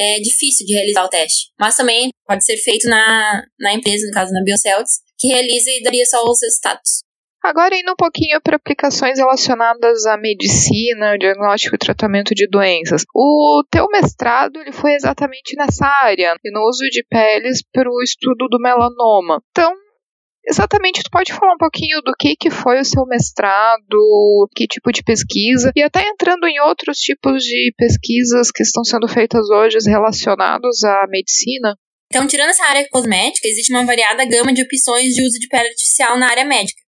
é, 0.00 0.18
difícil 0.20 0.66
de 0.66 0.72
realizar 0.72 1.04
o 1.04 1.08
teste. 1.08 1.50
Mas 1.60 1.76
também 1.76 2.10
pode 2.26 2.44
ser 2.44 2.56
feito 2.56 2.88
na, 2.88 3.42
na 3.58 3.74
empresa, 3.74 4.06
no 4.06 4.12
caso 4.12 4.32
na 4.32 4.42
Biocells, 4.42 5.00
que 5.18 5.28
realiza 5.28 5.70
e 5.70 5.82
daria 5.82 6.06
só 6.06 6.22
os 6.24 6.40
resultados. 6.42 7.02
Agora 7.42 7.74
indo 7.74 7.92
um 7.92 7.96
pouquinho 7.96 8.38
para 8.42 8.56
aplicações 8.56 9.18
relacionadas 9.18 10.04
à 10.04 10.18
medicina, 10.18 11.16
diagnóstico 11.18 11.74
e 11.74 11.78
tratamento 11.78 12.34
de 12.34 12.46
doenças. 12.46 13.02
O 13.14 13.64
teu 13.70 13.86
mestrado 13.88 14.60
ele 14.60 14.72
foi 14.72 14.92
exatamente 14.92 15.56
nessa 15.56 15.86
área, 15.86 16.34
no 16.44 16.68
uso 16.68 16.84
de 16.90 17.02
peles 17.08 17.62
para 17.72 17.90
o 17.90 18.02
estudo 18.02 18.46
do 18.50 18.60
melanoma. 18.60 19.42
Então, 19.50 19.72
exatamente, 20.46 21.02
tu 21.02 21.10
pode 21.10 21.32
falar 21.32 21.54
um 21.54 21.58
pouquinho 21.58 22.00
do 22.02 22.12
que, 22.18 22.36
que 22.36 22.50
foi 22.50 22.80
o 22.80 22.84
seu 22.84 23.04
mestrado, 23.06 24.48
que 24.54 24.66
tipo 24.66 24.92
de 24.92 25.02
pesquisa, 25.02 25.72
e 25.74 25.82
até 25.82 26.06
entrando 26.08 26.46
em 26.46 26.60
outros 26.60 26.98
tipos 26.98 27.42
de 27.42 27.72
pesquisas 27.76 28.50
que 28.50 28.62
estão 28.62 28.84
sendo 28.84 29.08
feitas 29.08 29.48
hoje 29.50 29.78
relacionados 29.86 30.82
à 30.84 31.06
medicina? 31.08 31.76
Então, 32.12 32.26
tirando 32.26 32.50
essa 32.50 32.64
área 32.64 32.86
cosmética, 32.90 33.46
existe 33.46 33.72
uma 33.72 33.86
variada 33.86 34.24
gama 34.24 34.52
de 34.52 34.62
opções 34.62 35.14
de 35.14 35.22
uso 35.22 35.38
de 35.38 35.46
pele 35.48 35.68
artificial 35.68 36.18
na 36.18 36.28
área 36.28 36.44
médica 36.44 36.80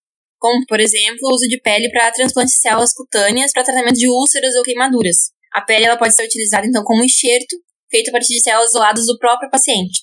como, 0.42 0.66
por 0.66 0.80
exemplo, 0.80 1.20
o 1.22 1.34
uso 1.34 1.46
de 1.46 1.60
pele 1.60 1.88
para 1.88 2.10
transplante 2.10 2.50
de 2.50 2.58
células 2.58 2.92
cutâneas 2.92 3.52
para 3.52 3.62
tratamento 3.62 3.94
de 3.94 4.08
úlceras 4.08 4.56
ou 4.56 4.64
queimaduras. 4.64 5.30
A 5.54 5.60
pele 5.60 5.84
ela 5.84 5.96
pode 5.96 6.16
ser 6.16 6.24
utilizada, 6.24 6.66
então, 6.66 6.82
como 6.82 7.04
enxerto, 7.04 7.56
feito 7.88 8.08
a 8.08 8.12
partir 8.12 8.34
de 8.34 8.42
células 8.42 8.70
isoladas 8.70 9.06
do 9.06 9.16
próprio 9.18 9.48
paciente, 9.48 10.00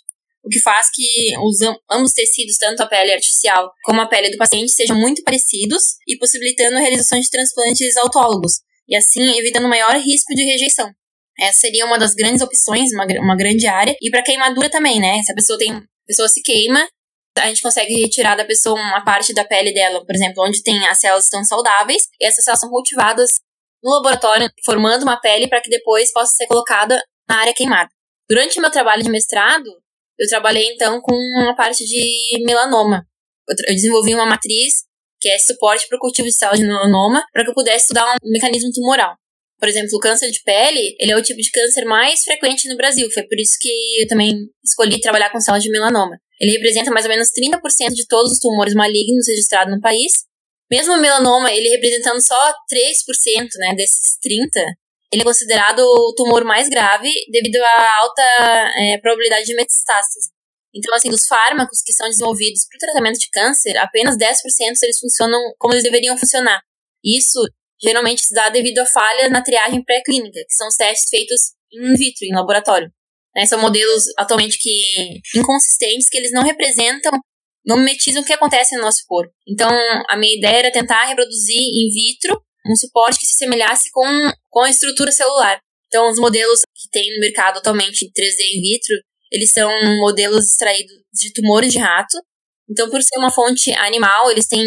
o 0.50 0.52
que 0.52 0.60
faz 0.62 0.88
que 0.92 1.38
os 1.44 1.58
ambos 1.92 2.12
tecidos, 2.12 2.58
tanto 2.58 2.82
a 2.82 2.88
pele 2.88 3.14
artificial 3.14 3.72
como 3.84 4.02
a 4.02 4.08
pele 4.08 4.32
do 4.32 4.38
paciente, 4.38 4.72
sejam 4.72 4.98
muito 4.98 5.24
parecidos 5.24 5.84
e 6.08 6.18
possibilitando 6.18 6.78
a 6.78 6.80
realização 6.80 7.20
de 7.20 7.30
transplantes 7.30 7.96
autólogos, 7.98 8.54
e 8.88 8.96
assim 8.96 9.38
evitando 9.38 9.70
maior 9.70 9.96
risco 9.96 10.34
de 10.34 10.44
rejeição. 10.44 10.92
Essa 11.40 11.60
seria 11.60 11.86
uma 11.86 12.00
das 12.00 12.16
grandes 12.16 12.42
opções, 12.42 12.92
uma, 12.92 13.06
uma 13.22 13.38
grande 13.38 13.68
área. 13.68 13.96
E 14.02 14.10
para 14.10 14.24
queimadura 14.24 14.70
também, 14.70 15.00
né? 15.00 15.22
Se 15.24 15.32
a 15.32 15.36
pessoa 15.36 15.58
tem, 15.58 15.72
a 15.72 15.84
pessoa 16.06 16.28
se 16.28 16.42
queima, 16.42 16.86
a 17.38 17.48
gente 17.48 17.62
consegue 17.62 17.94
retirar 17.94 18.36
da 18.36 18.44
pessoa 18.44 18.78
uma 18.78 19.06
parte 19.06 19.34
da 19.34 19.46
pele 19.46 19.72
dela, 19.72 20.04
por 20.04 20.14
exemplo, 20.14 20.44
onde 20.44 20.64
tem 20.64 20.86
as 20.88 21.00
células 21.00 21.26
estão 21.26 21.44
saudáveis, 21.46 22.04
e 22.20 22.26
essas 22.26 22.44
células 22.44 22.60
são 22.60 22.70
cultivadas 22.70 23.30
no 23.82 23.92
laboratório, 23.92 24.52
formando 24.66 25.04
uma 25.04 25.22
pele 25.22 25.48
para 25.48 25.62
que 25.62 25.70
depois 25.70 26.12
possa 26.12 26.34
ser 26.34 26.48
colocada 26.48 27.02
na 27.30 27.40
área 27.40 27.54
queimada. 27.54 27.90
Durante 28.28 28.58
o 28.58 28.62
meu 28.62 28.72
trabalho 28.72 29.04
de 29.04 29.10
mestrado, 29.10 29.70
eu 30.20 30.28
trabalhei 30.28 30.68
então 30.74 31.00
com 31.02 31.14
uma 31.14 31.56
parte 31.56 31.86
de 31.86 32.44
melanoma. 32.46 33.06
Eu 33.48 33.74
desenvolvi 33.74 34.14
uma 34.14 34.26
matriz 34.26 34.84
que 35.20 35.30
é 35.30 35.38
suporte 35.40 35.88
para 35.88 35.98
o 35.98 36.00
cultivo 36.00 36.28
de 36.28 36.34
células 36.34 36.60
de 36.60 36.66
melanoma, 36.66 37.24
para 37.34 37.44
que 37.44 37.50
eu 37.50 37.54
pudesse 37.54 37.86
estudar 37.86 38.06
um 38.24 38.32
mecanismo 38.32 38.72
tumoral. 38.72 39.16
Por 39.60 39.68
exemplo, 39.68 39.90
o 39.94 40.00
câncer 40.00 40.32
de 40.32 40.42
pele, 40.44 40.96
ele 41.00 41.12
é 41.12 41.18
o 41.18 41.22
tipo 41.22 41.42
de 41.42 41.52
câncer 41.52 41.84
mais 41.84 42.24
frequente 42.24 42.70
no 42.70 42.78
Brasil. 42.78 43.10
Foi 43.12 43.24
por 43.24 43.38
isso 43.38 43.58
que 43.60 44.02
eu 44.02 44.08
também 44.08 44.34
escolhi 44.64 45.02
trabalhar 45.02 45.30
com 45.32 45.40
células 45.42 45.64
de 45.64 45.70
melanoma. 45.70 46.18
Ele 46.40 46.54
representa 46.54 46.90
mais 46.92 47.06
ou 47.06 47.12
menos 47.12 47.28
30% 47.38 47.94
de 47.94 48.08
todos 48.08 48.32
os 48.32 48.40
tumores 48.40 48.74
malignos 48.74 49.28
registrados 49.28 49.74
no 49.74 49.82
país. 49.82 50.14
Mesmo 50.72 50.94
o 50.94 51.02
melanoma, 51.02 51.52
ele 51.52 51.68
representando 51.68 52.26
só 52.26 52.54
3% 52.72 53.48
né, 53.58 53.76
desses 53.76 54.18
30%, 54.26 54.48
ele 55.12 55.22
é 55.22 55.26
considerado 55.26 55.80
o 55.80 56.14
tumor 56.16 56.44
mais 56.44 56.70
grave 56.70 57.10
devido 57.32 57.58
à 57.58 57.98
alta 57.98 58.22
é, 58.22 58.98
probabilidade 59.02 59.46
de 59.46 59.56
metastástase. 59.56 60.30
Então, 60.74 60.94
assim, 60.94 61.10
dos 61.10 61.26
fármacos 61.26 61.82
que 61.84 61.92
são 61.94 62.08
desenvolvidos 62.08 62.68
para 62.70 62.78
o 62.78 62.80
tratamento 62.80 63.18
de 63.18 63.30
câncer, 63.32 63.76
apenas 63.78 64.16
10% 64.16 64.36
eles 64.84 65.00
funcionam 65.00 65.40
como 65.58 65.74
eles 65.74 65.84
deveriam 65.84 66.16
funcionar. 66.18 66.62
Isso 67.04 67.40
geralmente 67.82 68.22
se 68.22 68.34
dá 68.36 68.50
devido 68.50 68.80
a 68.80 68.86
falha 68.86 69.30
na 69.30 69.42
triagem 69.42 69.84
pré-clínica, 69.84 70.40
que 70.48 70.54
são 70.54 70.68
os 70.68 70.76
testes 70.76 71.10
feitos 71.10 71.42
in 71.72 71.96
vitro, 71.96 72.26
em 72.26 72.36
laboratório. 72.36 72.92
Né, 73.36 73.46
são 73.46 73.60
modelos 73.60 74.04
atualmente 74.18 74.58
que 74.60 75.22
inconsistentes, 75.36 76.10
que 76.10 76.18
eles 76.18 76.32
não 76.32 76.44
representam, 76.44 77.12
não 77.66 77.78
mimetizam 77.78 78.22
o 78.22 78.26
que 78.26 78.34
acontece 78.34 78.76
no 78.76 78.82
nosso 78.82 79.04
corpo. 79.08 79.34
Então, 79.48 79.70
a 80.08 80.18
minha 80.18 80.36
ideia 80.38 80.58
era 80.58 80.72
tentar 80.72 81.06
reproduzir 81.06 81.58
in 81.58 81.90
vitro 81.92 82.42
um 82.66 82.76
suporte 82.76 83.20
que 83.20 83.26
se 83.26 83.38
semelhasse 83.38 83.90
com, 83.92 84.06
com 84.50 84.62
a 84.62 84.70
estrutura 84.70 85.12
celular. 85.12 85.60
Então, 85.88 86.10
os 86.10 86.20
modelos 86.20 86.60
que 86.76 86.90
tem 86.92 87.14
no 87.14 87.20
mercado 87.20 87.58
atualmente 87.58 88.06
3D 88.06 88.40
in 88.56 88.62
vitro, 88.62 88.96
eles 89.32 89.52
são 89.52 89.70
modelos 89.98 90.46
extraídos 90.46 90.94
de 91.12 91.34
tumores 91.34 91.72
de 91.72 91.80
rato. 91.80 92.18
Então, 92.70 92.90
por 92.90 93.02
ser 93.02 93.18
uma 93.18 93.32
fonte 93.32 93.72
animal, 93.74 94.30
eles 94.30 94.48
têm 94.48 94.64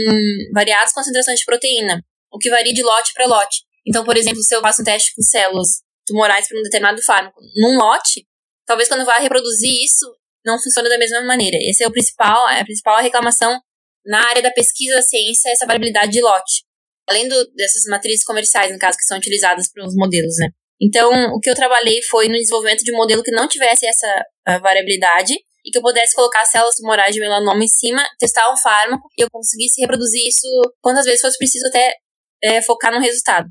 variadas 0.52 0.92
concentrações 0.92 1.38
de 1.38 1.44
proteína, 1.44 2.02
o 2.32 2.38
que 2.38 2.50
varia 2.50 2.72
de 2.72 2.82
lote 2.82 3.12
para 3.14 3.26
lote. 3.26 3.62
Então, 3.86 4.04
por 4.04 4.16
exemplo, 4.16 4.42
se 4.42 4.54
eu 4.54 4.60
faço 4.60 4.82
um 4.82 4.84
teste 4.84 5.14
com 5.14 5.22
células 5.22 5.82
tumorais 6.06 6.48
para 6.48 6.58
um 6.58 6.62
determinado 6.62 7.02
fármaco 7.02 7.40
num 7.56 7.78
lote, 7.78 8.26
talvez 8.66 8.88
quando 8.88 9.04
vá 9.04 9.18
reproduzir 9.18 9.70
isso, 9.84 10.06
não 10.44 10.60
funcione 10.60 10.88
da 10.88 10.98
mesma 10.98 11.20
maneira. 11.22 11.56
Esse 11.60 11.84
é 11.84 11.86
o 11.86 11.92
principal, 11.92 12.46
a 12.48 12.64
principal 12.64 13.00
reclamação 13.00 13.60
na 14.04 14.28
área 14.28 14.42
da 14.42 14.50
pesquisa 14.50 14.96
da 14.96 15.02
ciência, 15.02 15.50
essa 15.50 15.66
variabilidade 15.66 16.12
de 16.12 16.20
lote. 16.20 16.64
Além 17.12 17.28
do, 17.28 17.46
dessas 17.54 17.82
matrizes 17.88 18.24
comerciais, 18.24 18.72
no 18.72 18.78
caso, 18.78 18.96
que 18.96 19.04
são 19.04 19.18
utilizadas 19.18 19.70
para 19.70 19.86
os 19.86 19.94
modelos, 19.94 20.34
né? 20.38 20.48
Então, 20.80 21.10
o 21.34 21.38
que 21.38 21.50
eu 21.50 21.54
trabalhei 21.54 22.02
foi 22.02 22.26
no 22.26 22.34
desenvolvimento 22.34 22.82
de 22.82 22.92
um 22.92 22.96
modelo 22.96 23.22
que 23.22 23.30
não 23.30 23.46
tivesse 23.46 23.86
essa 23.86 24.58
variabilidade 24.60 25.34
e 25.64 25.70
que 25.70 25.78
eu 25.78 25.82
pudesse 25.82 26.14
colocar 26.14 26.44
células 26.44 26.74
tumorais 26.74 27.14
de 27.14 27.20
melanoma 27.20 27.62
em 27.62 27.68
cima, 27.68 28.02
testar 28.18 28.52
um 28.52 28.56
fármaco 28.56 29.08
e 29.16 29.22
eu 29.22 29.28
conseguisse 29.30 29.80
reproduzir 29.80 30.26
isso 30.26 30.46
quantas 30.80 31.04
vezes 31.04 31.20
fosse 31.20 31.38
preciso 31.38 31.68
até 31.68 31.94
é, 32.42 32.62
focar 32.62 32.92
no 32.92 33.00
resultado. 33.00 33.48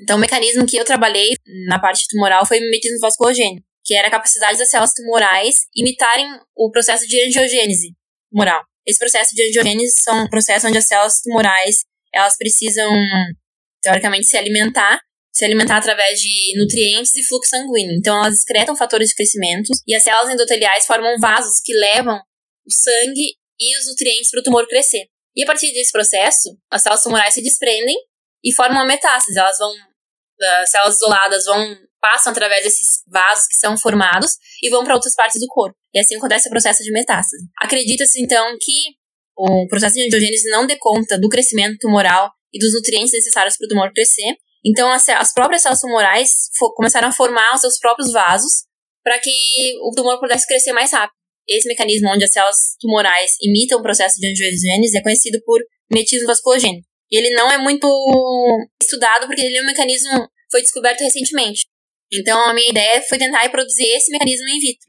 Então, 0.00 0.16
o 0.16 0.20
mecanismo 0.20 0.64
que 0.64 0.78
eu 0.78 0.84
trabalhei 0.84 1.34
na 1.68 1.78
parte 1.78 2.06
tumoral 2.08 2.46
foi 2.46 2.60
mimetismo 2.60 2.98
vasculogênico 3.00 3.62
que 3.84 3.94
era 3.94 4.08
a 4.08 4.10
capacidade 4.10 4.58
das 4.58 4.70
células 4.70 4.92
tumorais 4.92 5.66
imitarem 5.74 6.26
o 6.54 6.70
processo 6.70 7.06
de 7.06 7.26
angiogênese 7.26 7.94
tumoral. 8.30 8.62
Esse 8.86 8.98
processo 8.98 9.34
de 9.34 9.48
angiogênese 9.48 10.00
são 10.02 10.24
um 10.24 10.28
processo 10.28 10.68
onde 10.68 10.78
as 10.78 10.86
células 10.86 11.20
tumorais 11.20 11.84
elas 12.14 12.36
precisam, 12.36 12.90
teoricamente, 13.82 14.26
se 14.26 14.36
alimentar, 14.36 15.00
se 15.32 15.44
alimentar 15.44 15.78
através 15.78 16.20
de 16.20 16.58
nutrientes 16.58 17.14
e 17.14 17.24
fluxo 17.24 17.50
sanguíneo. 17.50 17.96
Então, 17.96 18.16
elas 18.16 18.36
excretam 18.36 18.76
fatores 18.76 19.10
de 19.10 19.14
crescimento 19.14 19.70
e 19.86 19.94
as 19.94 20.02
células 20.02 20.32
endoteliais 20.32 20.86
formam 20.86 21.18
vasos 21.20 21.60
que 21.64 21.72
levam 21.72 22.16
o 22.66 22.72
sangue 22.72 23.34
e 23.58 23.78
os 23.78 23.86
nutrientes 23.88 24.30
para 24.30 24.40
o 24.40 24.42
tumor 24.42 24.66
crescer. 24.66 25.06
E 25.36 25.42
a 25.42 25.46
partir 25.46 25.72
desse 25.72 25.92
processo, 25.92 26.56
as 26.70 26.82
células 26.82 27.02
tumorais 27.02 27.34
se 27.34 27.42
desprendem 27.42 27.96
e 28.44 28.54
formam 28.54 28.78
uma 28.78 28.86
metástase. 28.86 29.38
Elas 29.38 29.58
vão, 29.58 29.72
as 30.62 30.70
células 30.70 30.96
isoladas 30.96 31.44
vão 31.44 31.76
passam 32.00 32.32
através 32.32 32.64
desses 32.64 33.02
vasos 33.06 33.46
que 33.46 33.54
são 33.56 33.76
formados 33.76 34.32
e 34.62 34.70
vão 34.70 34.82
para 34.82 34.94
outras 34.94 35.14
partes 35.14 35.38
do 35.38 35.46
corpo. 35.48 35.76
E 35.94 36.00
assim 36.00 36.16
acontece 36.16 36.48
o 36.48 36.50
processo 36.50 36.82
de 36.82 36.90
metástase. 36.90 37.44
Acredita-se, 37.60 38.20
então, 38.22 38.56
que 38.60 38.96
o 39.40 39.66
processo 39.68 39.94
de 39.94 40.06
angiogênese 40.06 40.50
não 40.50 40.66
dê 40.66 40.76
conta 40.76 41.18
do 41.18 41.28
crescimento 41.28 41.78
tumoral 41.78 42.30
e 42.52 42.58
dos 42.58 42.74
nutrientes 42.74 43.12
necessários 43.12 43.56
para 43.56 43.64
o 43.64 43.68
tumor 43.68 43.92
crescer. 43.92 44.36
Então, 44.64 44.90
as, 44.90 45.08
as 45.08 45.32
próprias 45.32 45.62
células 45.62 45.80
tumorais 45.80 46.30
começaram 46.76 47.08
a 47.08 47.12
formar 47.12 47.54
os 47.54 47.62
seus 47.62 47.78
próprios 47.78 48.12
vasos 48.12 48.64
para 49.02 49.18
que 49.18 49.30
o 49.82 49.92
tumor 49.96 50.20
pudesse 50.20 50.46
crescer 50.46 50.72
mais 50.72 50.92
rápido. 50.92 51.16
Esse 51.48 51.66
mecanismo 51.66 52.10
onde 52.10 52.24
as 52.24 52.32
células 52.32 52.58
tumorais 52.78 53.32
imitam 53.42 53.78
o 53.78 53.82
processo 53.82 54.16
de 54.20 54.26
angiogênese 54.26 54.98
é 54.98 55.02
conhecido 55.02 55.40
por 55.44 55.60
metismo 55.90 56.26
vasculogênico. 56.26 56.86
E 57.10 57.16
ele 57.16 57.30
não 57.34 57.50
é 57.50 57.56
muito 57.56 57.88
estudado 58.80 59.26
porque 59.26 59.40
ele 59.40 59.56
é 59.56 59.62
um 59.62 59.66
mecanismo 59.66 60.28
foi 60.50 60.60
descoberto 60.60 61.00
recentemente. 61.00 61.66
Então, 62.12 62.38
a 62.44 62.52
minha 62.52 62.70
ideia 62.70 63.02
foi 63.08 63.18
tentar 63.18 63.40
reproduzir 63.40 63.86
esse 63.96 64.10
mecanismo 64.10 64.46
in 64.48 64.58
vitro, 64.58 64.86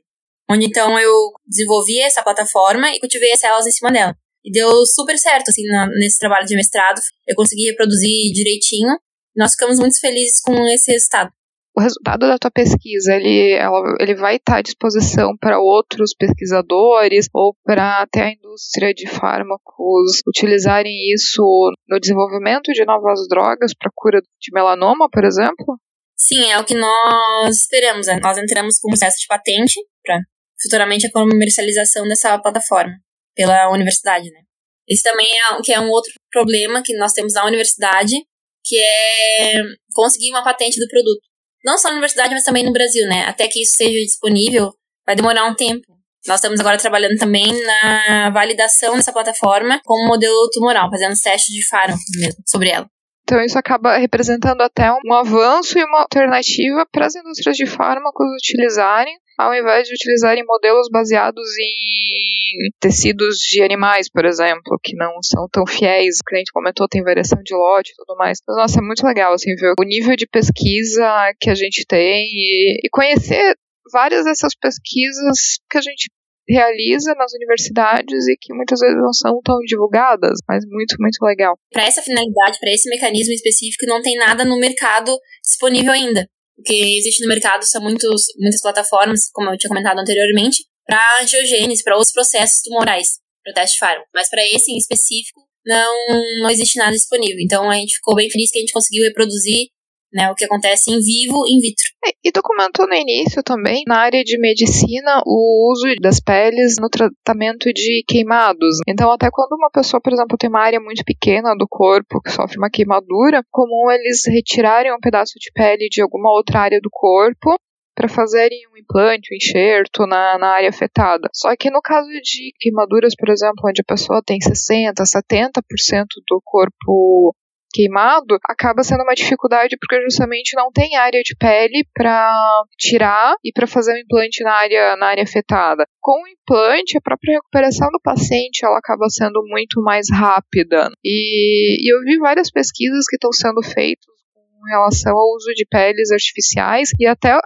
onde 0.49 0.65
então 0.65 0.99
eu 0.99 1.31
desenvolvi 1.45 1.99
essa 2.01 2.23
plataforma 2.23 2.89
e 2.93 2.99
cultivei 2.99 3.31
as 3.31 3.39
células 3.39 3.67
em 3.67 3.71
cima 3.71 3.91
dela. 3.91 4.15
E 4.43 4.51
deu 4.51 4.85
super 4.85 5.17
certo, 5.17 5.49
assim, 5.49 5.63
na, 5.67 5.87
nesse 5.99 6.17
trabalho 6.17 6.45
de 6.45 6.55
mestrado. 6.55 6.99
Eu 7.27 7.35
consegui 7.35 7.65
reproduzir 7.65 8.31
direitinho. 8.33 8.97
Nós 9.35 9.51
ficamos 9.51 9.79
muito 9.79 9.99
felizes 9.99 10.41
com 10.41 10.53
esse 10.69 10.91
resultado. 10.91 11.31
O 11.73 11.79
resultado 11.79 12.27
da 12.27 12.37
tua 12.37 12.51
pesquisa, 12.51 13.15
ele, 13.15 13.53
ela, 13.53 13.95
ele 14.01 14.13
vai 14.15 14.35
estar 14.35 14.57
à 14.57 14.61
disposição 14.61 15.37
para 15.39 15.59
outros 15.59 16.13
pesquisadores 16.13 17.27
ou 17.33 17.55
para 17.63 18.01
até 18.01 18.23
a 18.23 18.33
indústria 18.33 18.93
de 18.93 19.07
fármacos 19.07 20.21
utilizarem 20.27 21.13
isso 21.13 21.41
no 21.87 21.97
desenvolvimento 21.97 22.73
de 22.73 22.83
novas 22.83 23.25
drogas 23.29 23.73
para 23.73 23.89
cura 23.95 24.19
de 24.21 24.51
melanoma, 24.53 25.07
por 25.09 25.23
exemplo? 25.23 25.79
Sim, 26.17 26.51
é 26.51 26.59
o 26.59 26.65
que 26.65 26.75
nós 26.75 27.55
esperamos. 27.55 28.07
Né? 28.07 28.19
Nós 28.21 28.37
entramos 28.37 28.77
com 28.77 28.89
um 28.89 28.91
processo 28.91 29.19
de 29.21 29.27
patente 29.27 29.79
para 30.03 30.19
futuramente 30.61 31.07
a 31.07 31.11
comercialização 31.11 32.05
dessa 32.05 32.37
plataforma 32.37 32.95
pela 33.41 33.71
universidade, 33.71 34.29
né? 34.29 34.41
Esse 34.87 35.03
também 35.03 35.25
é, 35.27 35.61
que 35.63 35.73
é 35.73 35.79
um 35.79 35.89
outro 35.89 36.11
problema 36.31 36.81
que 36.83 36.95
nós 36.97 37.13
temos 37.13 37.33
na 37.33 37.45
universidade, 37.45 38.15
que 38.63 38.77
é 38.77 39.61
conseguir 39.93 40.29
uma 40.29 40.43
patente 40.43 40.79
do 40.79 40.87
produto. 40.87 41.21
Não 41.63 41.77
só 41.77 41.87
na 41.87 41.95
universidade, 41.95 42.33
mas 42.33 42.43
também 42.43 42.63
no 42.63 42.73
Brasil, 42.73 43.07
né? 43.07 43.23
Até 43.25 43.47
que 43.47 43.61
isso 43.61 43.75
seja 43.75 43.99
disponível, 43.99 44.71
vai 45.05 45.15
demorar 45.15 45.45
um 45.45 45.55
tempo. 45.55 45.85
Nós 46.27 46.35
estamos 46.35 46.59
agora 46.59 46.77
trabalhando 46.77 47.17
também 47.17 47.47
na 47.63 48.29
validação 48.29 48.95
dessa 48.95 49.11
plataforma 49.11 49.81
como 49.83 50.07
modelo 50.07 50.49
tumoral, 50.51 50.89
fazendo 50.91 51.15
testes 51.15 51.53
de 51.53 51.67
fármaco 51.67 52.01
mesmo 52.19 52.43
sobre 52.45 52.69
ela. 52.69 52.87
Então 53.31 53.41
isso 53.41 53.57
acaba 53.57 53.95
representando 53.95 54.59
até 54.59 54.91
um 54.91 55.13
avanço 55.13 55.79
e 55.79 55.83
uma 55.85 56.01
alternativa 56.01 56.85
para 56.91 57.05
as 57.05 57.15
indústrias 57.15 57.55
de 57.55 57.65
fármacos 57.65 58.27
utilizarem, 58.35 59.15
ao 59.37 59.55
invés 59.55 59.87
de 59.87 59.93
utilizarem 59.93 60.43
modelos 60.45 60.89
baseados 60.91 61.47
em 61.57 62.69
tecidos 62.81 63.37
de 63.37 63.63
animais, 63.63 64.09
por 64.09 64.25
exemplo, 64.25 64.77
que 64.83 64.97
não 64.97 65.23
são 65.23 65.47
tão 65.49 65.65
fiéis. 65.65 66.17
O 66.19 66.25
cliente 66.25 66.51
comentou 66.51 66.89
tem 66.89 67.01
variação 67.01 67.41
de 67.41 67.55
lote 67.55 67.91
e 67.91 67.95
tudo 67.95 68.17
mais. 68.17 68.39
Mas, 68.45 68.57
nossa, 68.57 68.79
é 68.79 68.83
muito 68.83 69.07
legal 69.07 69.31
assim 69.31 69.55
ver 69.55 69.75
o 69.79 69.83
nível 69.85 70.17
de 70.17 70.27
pesquisa 70.27 71.33
que 71.39 71.49
a 71.49 71.55
gente 71.55 71.85
tem 71.87 72.25
e, 72.25 72.81
e 72.83 72.89
conhecer 72.91 73.55
várias 73.93 74.25
dessas 74.25 74.53
pesquisas 74.53 75.57
que 75.69 75.77
a 75.77 75.81
gente 75.81 76.11
realiza 76.51 77.13
nas 77.15 77.33
universidades 77.33 78.27
e 78.27 78.37
que 78.39 78.53
muitas 78.53 78.79
vezes 78.79 78.97
não 78.97 79.13
são 79.13 79.39
tão 79.43 79.57
divulgadas, 79.65 80.39
mas 80.47 80.63
muito, 80.67 80.95
muito 80.99 81.23
legal. 81.23 81.57
Para 81.71 81.85
essa 81.85 82.01
finalidade, 82.01 82.59
para 82.59 82.71
esse 82.71 82.89
mecanismo 82.89 83.33
específico, 83.33 83.85
não 83.87 84.01
tem 84.01 84.17
nada 84.17 84.43
no 84.43 84.59
mercado 84.59 85.17
disponível 85.43 85.91
ainda. 85.91 86.27
O 86.57 86.63
que 86.63 86.97
existe 86.97 87.23
no 87.23 87.29
mercado 87.29 87.63
são 87.65 87.81
muitos, 87.81 88.23
muitas 88.37 88.61
plataformas, 88.61 89.29
como 89.31 89.49
eu 89.49 89.57
tinha 89.57 89.69
comentado 89.69 89.99
anteriormente, 89.99 90.63
para 90.85 91.21
angiogênese, 91.21 91.83
para 91.83 91.95
outros 91.95 92.13
processos 92.13 92.61
tumorais, 92.61 93.19
para 93.43 93.53
teste 93.53 93.79
fármaco. 93.79 94.09
Mas 94.13 94.29
para 94.29 94.43
esse 94.43 94.71
em 94.71 94.77
específico, 94.77 95.41
não, 95.65 95.93
não 96.41 96.49
existe 96.49 96.77
nada 96.77 96.91
disponível. 96.91 97.39
Então 97.39 97.69
a 97.69 97.75
gente 97.75 97.95
ficou 97.95 98.15
bem 98.15 98.29
feliz 98.29 98.51
que 98.51 98.59
a 98.59 98.61
gente 98.61 98.73
conseguiu 98.73 99.03
reproduzir 99.05 99.69
né, 100.13 100.29
o 100.29 100.35
que 100.35 100.45
acontece 100.45 100.91
em 100.91 100.99
vivo 100.99 101.43
in 101.47 101.59
vitro. 101.59 101.85
É, 102.05 102.11
e 102.23 102.31
documentou 102.31 102.87
no 102.87 102.93
início 102.93 103.41
também, 103.43 103.83
na 103.87 103.99
área 103.99 104.23
de 104.23 104.37
medicina, 104.39 105.21
o 105.25 105.71
uso 105.71 105.95
das 106.01 106.19
peles 106.19 106.75
no 106.79 106.89
tratamento 106.89 107.71
de 107.73 108.03
queimados. 108.07 108.79
Então, 108.87 109.11
até 109.11 109.29
quando 109.31 109.53
uma 109.53 109.69
pessoa, 109.69 110.01
por 110.01 110.11
exemplo, 110.11 110.37
tem 110.37 110.49
uma 110.49 110.61
área 110.61 110.79
muito 110.79 111.03
pequena 111.05 111.55
do 111.55 111.67
corpo 111.69 112.21
que 112.21 112.31
sofre 112.31 112.57
uma 112.57 112.69
queimadura, 112.69 113.43
comum 113.49 113.89
eles 113.91 114.23
retirarem 114.27 114.93
um 114.93 114.99
pedaço 114.99 115.33
de 115.39 115.51
pele 115.53 115.87
de 115.89 116.01
alguma 116.01 116.31
outra 116.31 116.59
área 116.59 116.79
do 116.81 116.89
corpo 116.91 117.57
para 117.95 118.07
fazerem 118.07 118.59
um 118.73 118.77
implante, 118.77 119.33
um 119.33 119.35
enxerto 119.35 120.07
na, 120.07 120.37
na 120.37 120.47
área 120.55 120.69
afetada. 120.69 121.29
Só 121.33 121.55
que 121.55 121.69
no 121.69 121.81
caso 121.81 122.09
de 122.09 122.53
queimaduras, 122.59 123.13
por 123.15 123.29
exemplo, 123.29 123.61
onde 123.65 123.81
a 123.81 123.85
pessoa 123.85 124.21
tem 124.25 124.39
60%, 124.39 124.93
70% 124.95 126.05
do 126.27 126.41
corpo 126.43 127.35
queimado, 127.71 128.37
acaba 128.45 128.83
sendo 128.83 129.03
uma 129.03 129.13
dificuldade 129.13 129.77
porque 129.79 130.01
justamente 130.03 130.55
não 130.55 130.71
tem 130.71 130.95
área 130.95 131.21
de 131.23 131.35
pele 131.35 131.85
para 131.93 132.31
tirar 132.77 133.35
e 133.43 133.51
para 133.51 133.67
fazer 133.67 133.93
o 133.93 133.97
implante 133.97 134.43
na 134.43 134.53
área, 134.53 134.95
na 134.97 135.07
área 135.07 135.23
afetada. 135.23 135.85
Com 135.99 136.23
o 136.23 136.27
implante, 136.27 136.97
a 136.97 137.01
própria 137.01 137.35
recuperação 137.35 137.87
do 137.91 137.99
paciente 138.03 138.65
ela 138.65 138.77
acaba 138.77 139.09
sendo 139.09 139.41
muito 139.47 139.81
mais 139.81 140.07
rápida. 140.11 140.89
E, 141.03 141.77
e 141.81 141.93
eu 141.93 142.01
vi 142.01 142.17
várias 142.17 142.51
pesquisas 142.51 143.05
que 143.07 143.15
estão 143.15 143.31
sendo 143.31 143.61
feitas 143.63 144.05
com 144.33 144.67
relação 144.67 145.17
ao 145.17 145.35
uso 145.35 145.53
de 145.55 145.65
peles 145.65 146.11
artificiais 146.11 146.89
e 146.99 147.07
até 147.07 147.37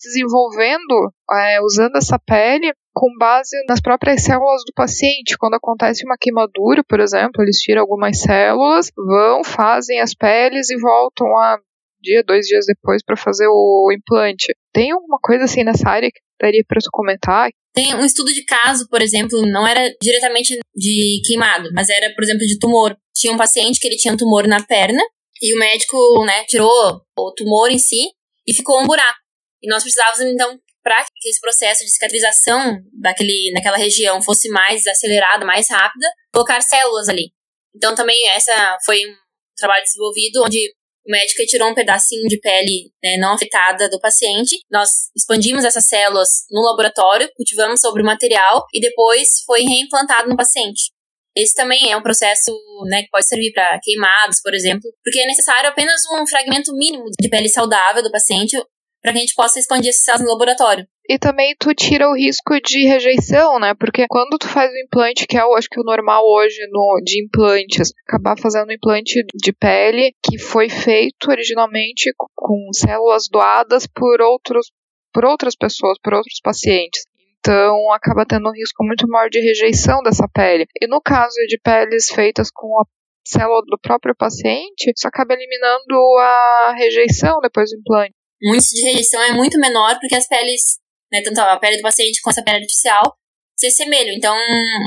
desenvolvendo, 0.00 1.12
é, 1.32 1.60
usando 1.62 1.96
essa 1.96 2.18
pele 2.18 2.72
com 2.94 3.08
base 3.18 3.56
nas 3.68 3.80
próprias 3.80 4.22
células 4.22 4.62
do 4.64 4.72
paciente. 4.74 5.36
Quando 5.36 5.54
acontece 5.54 6.04
uma 6.04 6.16
queimadura, 6.18 6.82
por 6.88 7.00
exemplo, 7.00 7.42
eles 7.42 7.58
tiram 7.58 7.82
algumas 7.82 8.20
células, 8.20 8.90
vão, 8.96 9.42
fazem 9.42 10.00
as 10.00 10.14
peles 10.14 10.70
e 10.70 10.78
voltam 10.78 11.26
a 11.36 11.58
dia, 12.00 12.22
dois 12.22 12.46
dias 12.46 12.66
depois 12.66 13.02
para 13.04 13.16
fazer 13.16 13.48
o 13.48 13.90
implante. 13.92 14.54
Tem 14.72 14.92
alguma 14.92 15.18
coisa 15.20 15.44
assim 15.44 15.64
nessa 15.64 15.88
área 15.88 16.10
que 16.10 16.20
daria 16.40 16.62
para 16.68 16.80
tu 16.80 16.90
comentar? 16.92 17.50
Tem 17.74 17.92
um 17.94 18.04
estudo 18.04 18.32
de 18.32 18.44
caso, 18.44 18.88
por 18.88 19.02
exemplo, 19.02 19.42
não 19.50 19.66
era 19.66 19.92
diretamente 20.00 20.56
de 20.76 21.20
queimado, 21.26 21.70
mas 21.72 21.88
era, 21.88 22.14
por 22.14 22.22
exemplo, 22.22 22.46
de 22.46 22.58
tumor. 22.58 22.96
Tinha 23.16 23.32
um 23.32 23.36
paciente 23.36 23.80
que 23.80 23.88
ele 23.88 23.96
tinha 23.96 24.14
um 24.14 24.16
tumor 24.16 24.46
na 24.46 24.62
perna 24.62 25.02
e 25.42 25.54
o 25.54 25.58
médico, 25.58 26.24
né, 26.24 26.44
tirou 26.44 26.70
o 27.18 27.32
tumor 27.32 27.70
em 27.70 27.78
si 27.78 28.12
e 28.46 28.54
ficou 28.54 28.80
um 28.80 28.86
buraco. 28.86 29.18
E 29.60 29.68
nós 29.68 29.82
precisávamos, 29.82 30.20
então, 30.20 30.58
para 30.84 31.02
que 31.02 31.28
esse 31.30 31.40
processo 31.40 31.82
de 31.82 31.90
cicatrização 31.90 32.76
daquele, 32.92 33.50
naquela 33.54 33.78
região 33.78 34.22
fosse 34.22 34.50
mais 34.50 34.86
acelerado, 34.86 35.46
mais 35.46 35.68
rápido, 35.70 36.04
colocar 36.32 36.60
células 36.60 37.08
ali. 37.08 37.32
Então, 37.74 37.94
também 37.94 38.28
essa 38.28 38.76
foi 38.84 38.98
um 38.98 39.14
trabalho 39.56 39.82
desenvolvido 39.82 40.44
onde 40.44 40.58
o 41.06 41.10
médico 41.10 41.44
tirou 41.46 41.70
um 41.70 41.74
pedacinho 41.74 42.28
de 42.28 42.38
pele 42.38 42.92
né, 43.02 43.16
não 43.16 43.34
afetada 43.34 43.88
do 43.88 43.98
paciente. 43.98 44.58
Nós 44.70 44.90
expandimos 45.16 45.64
essas 45.64 45.86
células 45.88 46.28
no 46.50 46.62
laboratório, 46.62 47.30
cultivamos 47.34 47.80
sobre 47.80 48.02
o 48.02 48.06
material 48.06 48.64
e 48.72 48.80
depois 48.80 49.42
foi 49.46 49.62
reimplantado 49.62 50.28
no 50.28 50.36
paciente. 50.36 50.92
Esse 51.36 51.54
também 51.54 51.90
é 51.90 51.96
um 51.96 52.02
processo 52.02 52.52
né, 52.88 53.02
que 53.02 53.08
pode 53.10 53.26
servir 53.26 53.52
para 53.52 53.80
queimados, 53.82 54.40
por 54.40 54.54
exemplo, 54.54 54.88
porque 55.02 55.18
é 55.18 55.26
necessário 55.26 55.68
apenas 55.68 56.00
um 56.12 56.26
fragmento 56.26 56.72
mínimo 56.74 57.04
de 57.20 57.28
pele 57.28 57.48
saudável 57.48 58.02
do 58.02 58.10
paciente 58.10 58.56
para 59.04 59.12
que 59.12 59.18
a 59.18 59.20
gente 59.20 59.34
possa 59.34 59.58
expandir 59.58 59.90
esses 59.90 60.02
células 60.02 60.24
no 60.24 60.32
laboratório. 60.32 60.88
E 61.06 61.18
também 61.18 61.54
tu 61.60 61.74
tira 61.74 62.08
o 62.08 62.16
risco 62.16 62.58
de 62.62 62.86
rejeição, 62.86 63.60
né? 63.60 63.74
Porque 63.74 64.06
quando 64.08 64.38
tu 64.38 64.48
faz 64.48 64.72
o 64.72 64.78
implante, 64.78 65.26
que 65.26 65.36
é 65.36 65.44
o, 65.44 65.54
acho 65.54 65.68
que 65.68 65.78
o 65.78 65.84
normal 65.84 66.24
hoje 66.24 66.66
no, 66.70 67.02
de 67.04 67.22
implantes, 67.22 67.92
acabar 68.08 68.38
fazendo 68.40 68.70
um 68.70 68.72
implante 68.72 69.22
de 69.34 69.52
pele 69.52 70.14
que 70.24 70.38
foi 70.38 70.70
feito 70.70 71.30
originalmente 71.30 72.10
com 72.34 72.72
células 72.72 73.28
doadas 73.30 73.86
por 73.86 74.22
outros 74.22 74.72
por 75.12 75.26
outras 75.26 75.54
pessoas, 75.54 75.98
por 76.02 76.14
outros 76.14 76.40
pacientes. 76.42 77.02
Então 77.38 77.92
acaba 77.92 78.24
tendo 78.24 78.48
um 78.48 78.52
risco 78.52 78.82
muito 78.82 79.06
maior 79.06 79.28
de 79.28 79.38
rejeição 79.38 80.02
dessa 80.02 80.26
pele. 80.32 80.66
E 80.80 80.86
no 80.86 81.00
caso 81.02 81.36
de 81.46 81.60
peles 81.62 82.08
feitas 82.08 82.50
com 82.50 82.80
a 82.80 82.84
célula 83.22 83.60
do 83.66 83.78
próprio 83.78 84.14
paciente, 84.16 84.90
isso 84.96 85.06
acaba 85.06 85.34
eliminando 85.34 85.94
a 86.18 86.74
rejeição 86.78 87.38
depois 87.42 87.68
do 87.70 87.78
implante 87.78 88.14
o 88.44 88.54
índice 88.54 88.74
de 88.74 88.82
rejeição 88.82 89.22
é 89.22 89.32
muito 89.32 89.58
menor 89.58 89.98
porque 89.98 90.14
as 90.14 90.28
peles, 90.28 90.78
né, 91.10 91.22
tanto 91.22 91.40
a 91.40 91.58
pele 91.58 91.78
do 91.78 91.82
paciente 91.82 92.20
quanto 92.22 92.40
a 92.40 92.42
pele 92.42 92.58
artificial, 92.58 93.14
se 93.56 93.66
assemelham. 93.66 94.14
Então, 94.14 94.36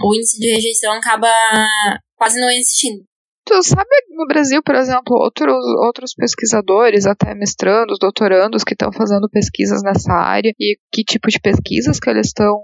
o 0.04 0.16
índice 0.16 0.40
de 0.40 0.54
rejeição 0.54 0.94
acaba 0.94 1.30
quase 2.16 2.40
não 2.40 2.50
existindo. 2.50 3.04
Tu 3.46 3.64
sabe 3.64 3.90
no 4.10 4.28
Brasil, 4.28 4.62
por 4.62 4.76
exemplo, 4.76 5.16
outros, 5.16 5.56
outros 5.86 6.14
pesquisadores, 6.14 7.06
até 7.06 7.34
mestrandos, 7.34 7.98
doutorandos, 7.98 8.64
que 8.64 8.74
estão 8.74 8.92
fazendo 8.92 9.30
pesquisas 9.32 9.82
nessa 9.82 10.12
área 10.12 10.52
e 10.60 10.78
que 10.92 11.04
tipo 11.04 11.30
de 11.30 11.40
pesquisas 11.40 11.98
que 11.98 12.10
eles 12.10 12.28
estão 12.28 12.62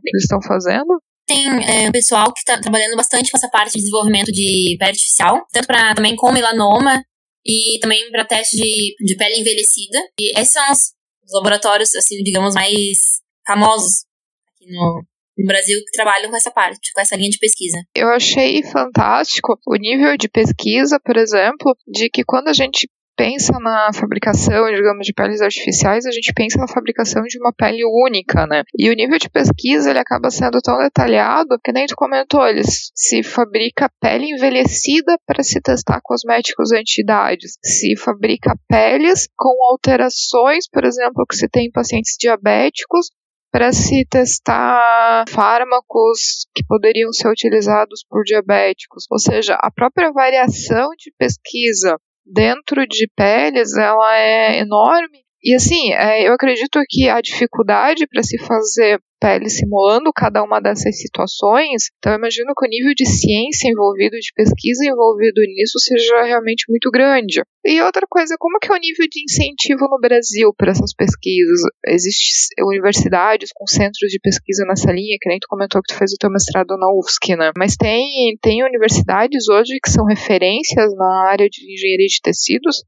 que 0.00 0.08
eles 0.08 0.22
estão 0.22 0.40
fazendo? 0.40 1.00
Tem 1.26 1.46
é, 1.64 1.92
pessoal 1.92 2.32
que 2.32 2.40
está 2.40 2.58
trabalhando 2.58 2.96
bastante 2.96 3.30
com 3.30 3.36
essa 3.36 3.48
parte 3.48 3.74
de 3.74 3.80
desenvolvimento 3.80 4.32
de 4.32 4.74
pele 4.78 4.90
artificial, 4.90 5.46
tanto 5.52 5.66
para 5.66 5.94
também 5.94 6.16
com 6.16 6.32
melanoma 6.32 7.02
e 7.44 7.78
também 7.80 8.10
para 8.10 8.24
teste 8.24 8.56
de, 8.56 8.94
de 9.00 9.16
pele 9.16 9.40
envelhecida. 9.40 9.98
E 10.18 10.38
esses 10.38 10.52
são 10.52 10.70
os, 10.70 10.78
os 11.24 11.32
laboratórios, 11.34 11.94
assim, 11.94 12.22
digamos, 12.22 12.54
mais 12.54 12.98
famosos 13.46 14.04
aqui 14.48 14.70
no, 14.70 15.02
no 15.38 15.46
Brasil 15.46 15.78
que 15.78 15.92
trabalham 15.92 16.30
com 16.30 16.36
essa 16.36 16.50
parte, 16.50 16.92
com 16.92 17.00
essa 17.00 17.16
linha 17.16 17.30
de 17.30 17.38
pesquisa. 17.38 17.78
Eu 17.94 18.08
achei 18.08 18.62
fantástico 18.62 19.58
o 19.66 19.76
nível 19.76 20.16
de 20.16 20.28
pesquisa, 20.28 21.00
por 21.04 21.16
exemplo, 21.16 21.76
de 21.86 22.08
que 22.08 22.24
quando 22.24 22.48
a 22.48 22.52
gente 22.52 22.88
pensa 23.22 23.52
na 23.60 23.92
fabricação, 23.94 24.66
digamos, 24.74 25.06
de 25.06 25.12
peles 25.12 25.40
artificiais, 25.40 26.04
a 26.06 26.10
gente 26.10 26.32
pensa 26.34 26.58
na 26.58 26.66
fabricação 26.66 27.22
de 27.22 27.38
uma 27.38 27.52
pele 27.56 27.84
única, 27.84 28.48
né? 28.48 28.64
E 28.76 28.90
o 28.90 28.94
nível 28.94 29.16
de 29.16 29.30
pesquisa, 29.30 29.90
ele 29.90 30.00
acaba 30.00 30.28
sendo 30.28 30.60
tão 30.60 30.76
detalhado 30.78 31.56
que 31.62 31.70
nem 31.70 31.86
tu 31.86 31.94
comentou, 31.94 32.44
eles 32.48 32.90
se 32.92 33.22
fabrica 33.22 33.88
pele 34.00 34.32
envelhecida 34.32 35.16
para 35.24 35.44
se 35.44 35.60
testar 35.60 36.00
cosméticos 36.02 36.72
anti-idades, 36.72 37.58
se 37.62 37.96
fabrica 37.96 38.56
peles 38.68 39.28
com 39.36 39.54
alterações, 39.70 40.68
por 40.68 40.84
exemplo, 40.84 41.24
que 41.24 41.36
se 41.36 41.48
tem 41.48 41.66
em 41.66 41.70
pacientes 41.70 42.16
diabéticos, 42.18 43.06
para 43.52 43.70
se 43.70 44.04
testar 44.10 45.26
fármacos 45.28 46.48
que 46.54 46.64
poderiam 46.66 47.12
ser 47.12 47.28
utilizados 47.28 48.02
por 48.08 48.24
diabéticos. 48.24 49.04
Ou 49.08 49.18
seja, 49.18 49.54
a 49.60 49.70
própria 49.70 50.10
variação 50.10 50.88
de 50.98 51.12
pesquisa 51.16 51.96
dentro 52.24 52.86
de 52.86 53.08
peles 53.16 53.76
ela 53.76 54.16
é 54.16 54.58
enorme. 54.58 55.22
E 55.42 55.54
assim, 55.54 55.92
é, 55.92 56.28
eu 56.28 56.32
acredito 56.34 56.80
que 56.88 57.08
a 57.08 57.20
dificuldade 57.20 58.06
para 58.06 58.22
se 58.22 58.38
fazer 58.38 59.00
pele 59.22 59.48
simulando 59.48 60.10
cada 60.12 60.42
uma 60.42 60.58
dessas 60.58 60.98
situações. 60.98 61.94
Então, 61.98 62.10
eu 62.10 62.18
imagino 62.18 62.52
que 62.58 62.66
o 62.66 62.68
nível 62.68 62.92
de 62.92 63.06
ciência 63.06 63.70
envolvido, 63.70 64.18
de 64.18 64.32
pesquisa 64.34 64.84
envolvido 64.84 65.40
nisso, 65.46 65.78
seja 65.78 66.24
realmente 66.24 66.64
muito 66.68 66.90
grande. 66.90 67.40
E 67.64 67.80
outra 67.80 68.04
coisa, 68.10 68.34
como 68.36 68.58
que 68.58 68.66
é 68.66 68.74
o 68.74 68.80
nível 68.80 69.06
de 69.08 69.22
incentivo 69.22 69.86
no 69.88 70.00
Brasil 70.00 70.52
para 70.56 70.72
essas 70.72 70.92
pesquisas? 70.92 71.60
Existem 71.86 72.66
universidades 72.66 73.50
com 73.54 73.64
centros 73.64 74.10
de 74.10 74.18
pesquisa 74.18 74.64
nessa 74.66 74.90
linha, 74.90 75.16
que 75.20 75.28
nem 75.28 75.38
tu 75.38 75.46
comentou 75.48 75.80
que 75.80 75.94
tu 75.94 75.98
fez 75.98 76.12
o 76.12 76.18
teu 76.18 76.28
mestrado 76.28 76.76
na 76.76 76.90
UFSC, 76.90 77.36
né? 77.36 77.52
Mas 77.56 77.76
tem, 77.76 78.36
tem 78.42 78.64
universidades 78.64 79.48
hoje 79.48 79.78
que 79.80 79.90
são 79.90 80.04
referências 80.04 80.92
na 80.96 81.30
área 81.30 81.48
de 81.48 81.62
engenharia 81.72 82.08
de 82.08 82.20
tecidos? 82.20 82.78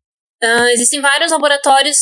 Uh, 0.43 0.69
existem 0.73 1.01
vários 1.01 1.31
laboratórios, 1.31 1.99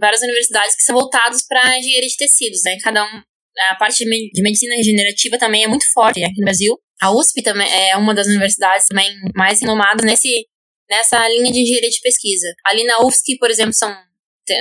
várias 0.00 0.20
universidades 0.22 0.74
que 0.74 0.82
são 0.82 0.96
voltados 0.96 1.42
para 1.46 1.78
engenharia 1.78 2.08
de 2.08 2.16
tecidos, 2.16 2.60
né? 2.64 2.76
Cada 2.82 3.04
um, 3.04 3.22
a 3.70 3.74
parte 3.76 4.04
de 4.04 4.42
medicina 4.42 4.74
regenerativa 4.76 5.38
também 5.38 5.64
é 5.64 5.68
muito 5.68 5.84
forte 5.92 6.22
aqui 6.22 6.38
no 6.38 6.44
Brasil. 6.44 6.78
A 7.00 7.10
USP 7.12 7.42
também 7.42 7.68
é 7.90 7.96
uma 7.96 8.14
das 8.14 8.26
universidades 8.26 8.86
também 8.86 9.08
mais 9.34 9.60
renomadas 9.60 10.04
nesse, 10.04 10.46
nessa 10.88 11.28
linha 11.28 11.52
de 11.52 11.60
engenharia 11.60 11.90
de 11.90 12.00
pesquisa. 12.00 12.46
Ali 12.66 12.84
na 12.84 13.00
UFSC, 13.04 13.36
por 13.38 13.50
exemplo, 13.50 13.72
são, 13.72 13.94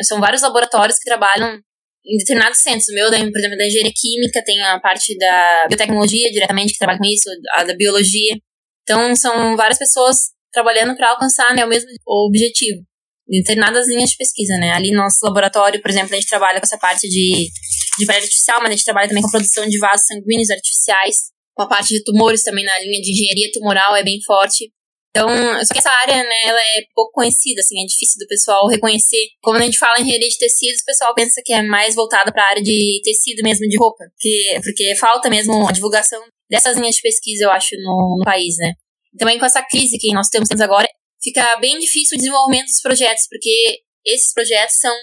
são 0.03 0.19
vários 0.19 0.41
laboratórios 0.41 0.97
que 0.97 1.05
trabalham 1.05 1.59
em 2.05 2.17
determinados 2.17 2.59
centros. 2.59 2.87
O 2.89 2.93
meu, 2.93 3.09
por 3.09 3.39
exemplo, 3.39 3.57
da 3.57 3.65
engenharia 3.65 3.93
química, 3.95 4.43
tem 4.43 4.61
a 4.61 4.79
parte 4.79 5.17
da 5.17 5.65
biotecnologia 5.67 6.31
diretamente, 6.31 6.73
que 6.73 6.79
trabalha 6.79 6.99
com 6.99 7.05
isso, 7.05 7.29
a 7.55 7.63
da 7.63 7.75
biologia. 7.75 8.37
Então, 8.83 9.15
são 9.15 9.55
várias 9.55 9.77
pessoas 9.77 10.17
trabalhando 10.51 10.95
para 10.95 11.09
alcançar 11.09 11.53
né, 11.53 11.65
o 11.65 11.69
mesmo 11.69 11.89
objetivo. 12.05 12.81
Em 13.29 13.39
determinadas 13.41 13.87
linhas 13.89 14.11
de 14.11 14.17
pesquisa, 14.17 14.57
né? 14.57 14.71
Ali 14.71 14.91
no 14.91 15.03
nosso 15.03 15.17
laboratório, 15.21 15.81
por 15.81 15.91
exemplo, 15.91 16.13
a 16.13 16.15
gente 16.15 16.29
trabalha 16.29 16.61
com 16.61 16.65
essa 16.65 16.77
parte 16.77 17.09
de, 17.09 17.49
de 17.97 18.05
pele 18.05 18.19
artificial, 18.19 18.59
mas 18.59 18.69
a 18.69 18.71
gente 18.73 18.85
trabalha 18.85 19.07
também 19.07 19.21
com 19.21 19.29
a 19.29 19.31
produção 19.31 19.67
de 19.67 19.77
vasos 19.79 20.05
sanguíneos 20.05 20.49
artificiais, 20.49 21.15
com 21.55 21.63
a 21.63 21.67
parte 21.67 21.93
de 21.93 22.03
tumores 22.03 22.43
também 22.43 22.63
na 22.63 22.77
linha 22.79 23.01
de 23.01 23.11
engenharia 23.11 23.51
tumoral 23.51 23.95
é 23.95 24.03
bem 24.03 24.19
forte. 24.25 24.71
Então, 25.09 25.27
só 25.65 25.73
que 25.73 25.79
essa 25.79 25.89
área, 25.89 26.15
né, 26.15 26.41
ela 26.43 26.59
é 26.59 26.85
pouco 26.93 27.11
conhecida, 27.11 27.59
assim, 27.59 27.81
é 27.81 27.85
difícil 27.85 28.19
do 28.19 28.27
pessoal 28.27 28.67
reconhecer. 28.67 29.29
Quando 29.41 29.61
a 29.61 29.65
gente 29.65 29.79
fala 29.79 29.97
em 29.97 30.03
engenharia 30.03 30.29
de 30.29 30.37
tecidos, 30.37 30.81
o 30.81 30.85
pessoal 30.85 31.15
pensa 31.15 31.41
que 31.43 31.53
é 31.53 31.63
mais 31.63 31.95
voltada 31.95 32.31
para 32.31 32.43
a 32.43 32.49
área 32.49 32.61
de 32.61 33.01
tecido 33.03 33.41
mesmo, 33.41 33.67
de 33.67 33.77
roupa. 33.77 34.03
Porque, 34.13 34.59
porque 34.63 34.95
falta 34.95 35.27
mesmo 35.27 35.67
a 35.67 35.71
divulgação 35.71 36.21
dessas 36.47 36.77
linhas 36.77 36.95
de 36.95 37.01
pesquisa, 37.01 37.45
eu 37.45 37.51
acho, 37.51 37.75
no, 37.77 38.17
no 38.19 38.23
país, 38.23 38.55
né. 38.59 38.73
Também 39.17 39.39
com 39.39 39.45
essa 39.45 39.63
crise 39.63 39.97
que 39.97 40.13
nós 40.13 40.27
temos 40.29 40.51
agora, 40.51 40.87
fica 41.19 41.55
bem 41.55 41.79
difícil 41.79 42.15
o 42.15 42.19
desenvolvimento 42.19 42.67
dos 42.67 42.81
projetos, 42.81 43.23
porque 43.27 43.79
esses 44.07 44.33
projetos 44.33 44.75
são. 44.79 44.95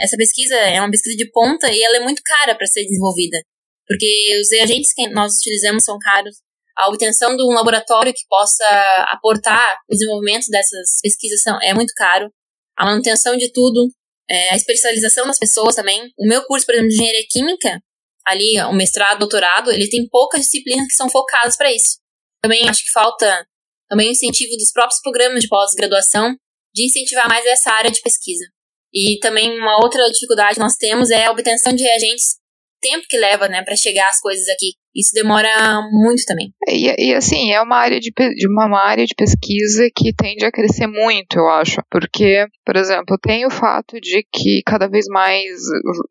Essa 0.00 0.16
pesquisa 0.16 0.54
é 0.54 0.80
uma 0.80 0.90
pesquisa 0.90 1.16
de 1.16 1.30
ponta 1.30 1.70
e 1.70 1.82
ela 1.82 1.96
é 1.96 2.00
muito 2.00 2.22
cara 2.24 2.54
para 2.54 2.66
ser 2.66 2.84
desenvolvida. 2.84 3.38
Porque 3.86 4.40
os 4.40 4.48
reagentes 4.50 4.92
que 4.94 5.08
nós 5.10 5.32
utilizamos 5.34 5.84
são 5.84 5.98
caros, 5.98 6.36
a 6.76 6.88
obtenção 6.88 7.36
de 7.36 7.42
um 7.42 7.54
laboratório 7.54 8.12
que 8.12 8.26
possa 8.28 8.66
aportar 9.08 9.76
o 9.88 9.94
desenvolvimento 9.94 10.46
dessas 10.48 11.00
pesquisas 11.02 11.42
são, 11.42 11.58
é 11.62 11.74
muito 11.74 11.92
caro. 11.94 12.30
A 12.76 12.86
manutenção 12.86 13.36
de 13.36 13.52
tudo, 13.52 13.88
é, 14.28 14.52
a 14.52 14.56
especialização 14.56 15.26
das 15.26 15.38
pessoas 15.38 15.74
também. 15.74 16.10
O 16.18 16.26
meu 16.26 16.44
curso, 16.44 16.66
por 16.66 16.74
exemplo, 16.74 16.88
de 16.88 16.94
engenharia 16.94 17.26
química, 17.30 17.80
ali, 18.26 18.60
o 18.62 18.72
mestrado, 18.72 19.18
doutorado, 19.18 19.70
ele 19.70 19.88
tem 19.88 20.08
poucas 20.08 20.40
disciplinas 20.42 20.86
que 20.88 20.94
são 20.94 21.08
focadas 21.08 21.56
para 21.56 21.72
isso. 21.72 21.98
Também 22.42 22.68
acho 22.68 22.82
que 22.82 22.90
falta 22.90 23.46
também 23.88 24.08
o 24.08 24.12
incentivo 24.12 24.56
dos 24.56 24.72
próprios 24.72 25.00
programas 25.00 25.42
de 25.42 25.48
pós-graduação 25.48 26.34
de 26.74 26.86
incentivar 26.86 27.28
mais 27.28 27.44
essa 27.46 27.70
área 27.70 27.90
de 27.90 28.00
pesquisa. 28.02 28.44
E 28.92 29.18
também 29.20 29.58
uma 29.58 29.82
outra 29.82 30.06
dificuldade 30.10 30.54
que 30.54 30.60
nós 30.60 30.76
temos 30.76 31.10
é 31.10 31.26
a 31.26 31.30
obtenção 31.30 31.72
de 31.72 31.82
reagentes 31.82 32.36
tempo 32.80 33.06
que 33.08 33.16
leva, 33.16 33.48
né, 33.48 33.62
para 33.64 33.76
chegar 33.76 34.08
as 34.08 34.20
coisas 34.20 34.46
aqui. 34.48 34.74
Isso 34.94 35.10
demora 35.12 35.82
muito 35.90 36.24
também. 36.24 36.52
E, 36.68 37.08
e, 37.08 37.14
assim, 37.14 37.52
é 37.52 37.60
uma 37.60 37.76
área 37.76 37.98
de, 37.98 38.12
de 38.12 38.48
uma 38.48 38.78
área 38.78 39.04
de 39.04 39.14
pesquisa 39.14 39.88
que 39.94 40.14
tende 40.14 40.44
a 40.44 40.52
crescer 40.52 40.86
muito, 40.86 41.36
eu 41.36 41.48
acho. 41.48 41.82
Porque, 41.90 42.46
por 42.64 42.76
exemplo, 42.76 43.18
tem 43.20 43.44
o 43.44 43.50
fato 43.50 44.00
de 44.00 44.24
que 44.32 44.62
cada 44.64 44.88
vez 44.88 45.06
mais, 45.08 45.58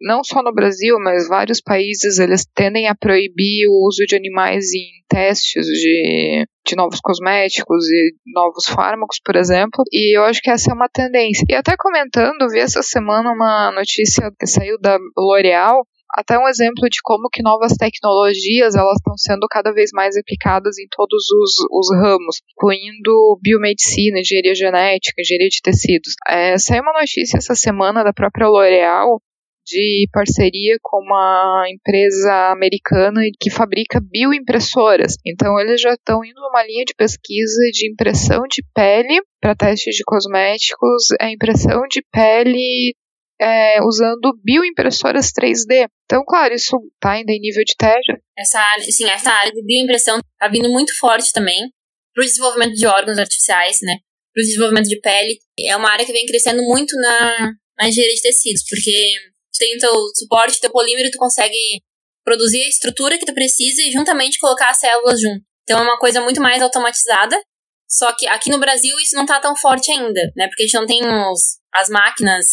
não 0.01 0.21
só 0.23 0.43
no 0.43 0.53
Brasil, 0.53 0.97
mas 0.99 1.29
vários 1.29 1.61
países, 1.61 2.19
eles 2.19 2.45
tendem 2.53 2.87
a 2.87 2.95
proibir 2.95 3.67
o 3.69 3.87
uso 3.87 4.05
de 4.05 4.15
animais 4.15 4.73
em 4.73 5.03
testes 5.07 5.65
de, 5.65 6.45
de 6.65 6.75
novos 6.75 6.99
cosméticos 6.99 7.85
e 7.89 8.15
novos 8.33 8.65
fármacos, 8.65 9.19
por 9.23 9.35
exemplo, 9.35 9.83
e 9.91 10.17
eu 10.17 10.23
acho 10.23 10.41
que 10.41 10.49
essa 10.49 10.71
é 10.71 10.73
uma 10.73 10.89
tendência. 10.89 11.45
E 11.47 11.53
até 11.53 11.75
comentando, 11.77 12.49
vi 12.49 12.59
essa 12.59 12.81
semana 12.81 13.31
uma 13.31 13.71
notícia 13.71 14.31
que 14.39 14.47
saiu 14.47 14.79
da 14.79 14.97
L'Oréal, 15.15 15.85
até 16.13 16.37
um 16.37 16.47
exemplo 16.47 16.87
de 16.89 16.99
como 17.03 17.29
que 17.31 17.41
novas 17.41 17.73
tecnologias 17.73 18.75
elas 18.75 18.97
estão 18.97 19.17
sendo 19.17 19.47
cada 19.49 19.73
vez 19.73 19.89
mais 19.93 20.15
aplicadas 20.15 20.77
em 20.77 20.87
todos 20.91 21.23
os, 21.29 21.53
os 21.71 21.95
ramos, 21.95 22.41
incluindo 22.51 23.39
biomedicina, 23.41 24.19
engenharia 24.19 24.55
genética, 24.55 25.21
engenharia 25.21 25.49
de 25.49 25.61
tecidos. 25.61 26.13
É, 26.27 26.57
saiu 26.57 26.83
uma 26.83 26.93
notícia 26.93 27.37
essa 27.37 27.55
semana 27.55 28.03
da 28.03 28.13
própria 28.13 28.47
L'Oréal 28.47 29.19
de 29.65 30.07
parceria 30.11 30.77
com 30.81 30.97
uma 30.97 31.65
empresa 31.69 32.51
americana 32.51 33.21
que 33.39 33.49
fabrica 33.49 34.01
bioimpressoras. 34.01 35.15
Então, 35.25 35.57
eles 35.59 35.79
já 35.79 35.93
estão 35.93 36.23
indo 36.23 36.39
numa 36.41 36.65
linha 36.65 36.83
de 36.85 36.93
pesquisa 36.93 37.61
de 37.71 37.89
impressão 37.89 38.41
de 38.49 38.61
pele 38.73 39.21
para 39.39 39.55
testes 39.55 39.95
de 39.95 40.03
cosméticos, 40.05 41.05
a 41.19 41.31
impressão 41.31 41.81
de 41.89 42.03
pele 42.11 42.93
é, 43.43 43.81
usando 43.83 44.39
bioimpressoras 44.41 45.31
3D. 45.31 45.87
Então, 46.05 46.23
claro, 46.25 46.53
isso 46.53 46.77
está 46.95 47.11
ainda 47.11 47.33
em 47.33 47.39
nível 47.39 47.63
de 47.65 47.75
teste. 47.75 48.13
Essa 48.37 48.59
área, 48.59 48.83
sim, 48.83 49.09
essa 49.09 49.29
área 49.29 49.51
de 49.51 49.63
bioimpressão 49.65 50.17
está 50.17 50.47
vindo 50.47 50.69
muito 50.69 50.97
forte 50.97 51.33
também 51.33 51.69
para 52.13 52.23
o 52.23 52.25
desenvolvimento 52.25 52.73
de 52.73 52.87
órgãos 52.87 53.17
artificiais, 53.17 53.79
né? 53.81 53.97
Para 54.33 54.41
o 54.41 54.45
desenvolvimento 54.45 54.87
de 54.87 54.99
pele. 55.01 55.37
É 55.59 55.75
uma 55.75 55.91
área 55.91 56.05
que 56.05 56.13
vem 56.13 56.25
crescendo 56.25 56.63
muito 56.63 56.95
na, 56.95 57.51
na 57.77 57.89
engenharia 57.89 58.15
de 58.15 58.21
tecidos, 58.21 58.63
porque 58.69 58.91
tu 59.51 59.57
tem 59.59 59.75
o 59.75 59.79
teu 59.79 59.93
suporte, 60.15 60.61
teu 60.61 60.71
polímero, 60.71 61.11
tu 61.11 61.17
consegue 61.17 61.81
produzir 62.23 62.63
a 62.63 62.69
estrutura 62.69 63.17
que 63.17 63.25
tu 63.25 63.33
precisa 63.33 63.81
e 63.81 63.91
juntamente 63.91 64.39
colocar 64.39 64.69
as 64.69 64.79
células 64.79 65.19
junto. 65.19 65.43
Então 65.63 65.79
é 65.79 65.83
uma 65.83 65.99
coisa 65.99 66.21
muito 66.21 66.41
mais 66.41 66.61
automatizada. 66.61 67.35
Só 67.89 68.11
que 68.15 68.25
aqui 68.27 68.49
no 68.49 68.59
Brasil 68.59 68.97
isso 68.99 69.15
não 69.15 69.23
está 69.23 69.39
tão 69.39 69.55
forte 69.55 69.91
ainda, 69.91 70.21
né? 70.35 70.47
Porque 70.47 70.63
a 70.63 70.65
gente 70.65 70.75
não 70.75 70.87
tem 70.87 71.01
os, 71.05 71.59
as 71.75 71.89
máquinas 71.89 72.45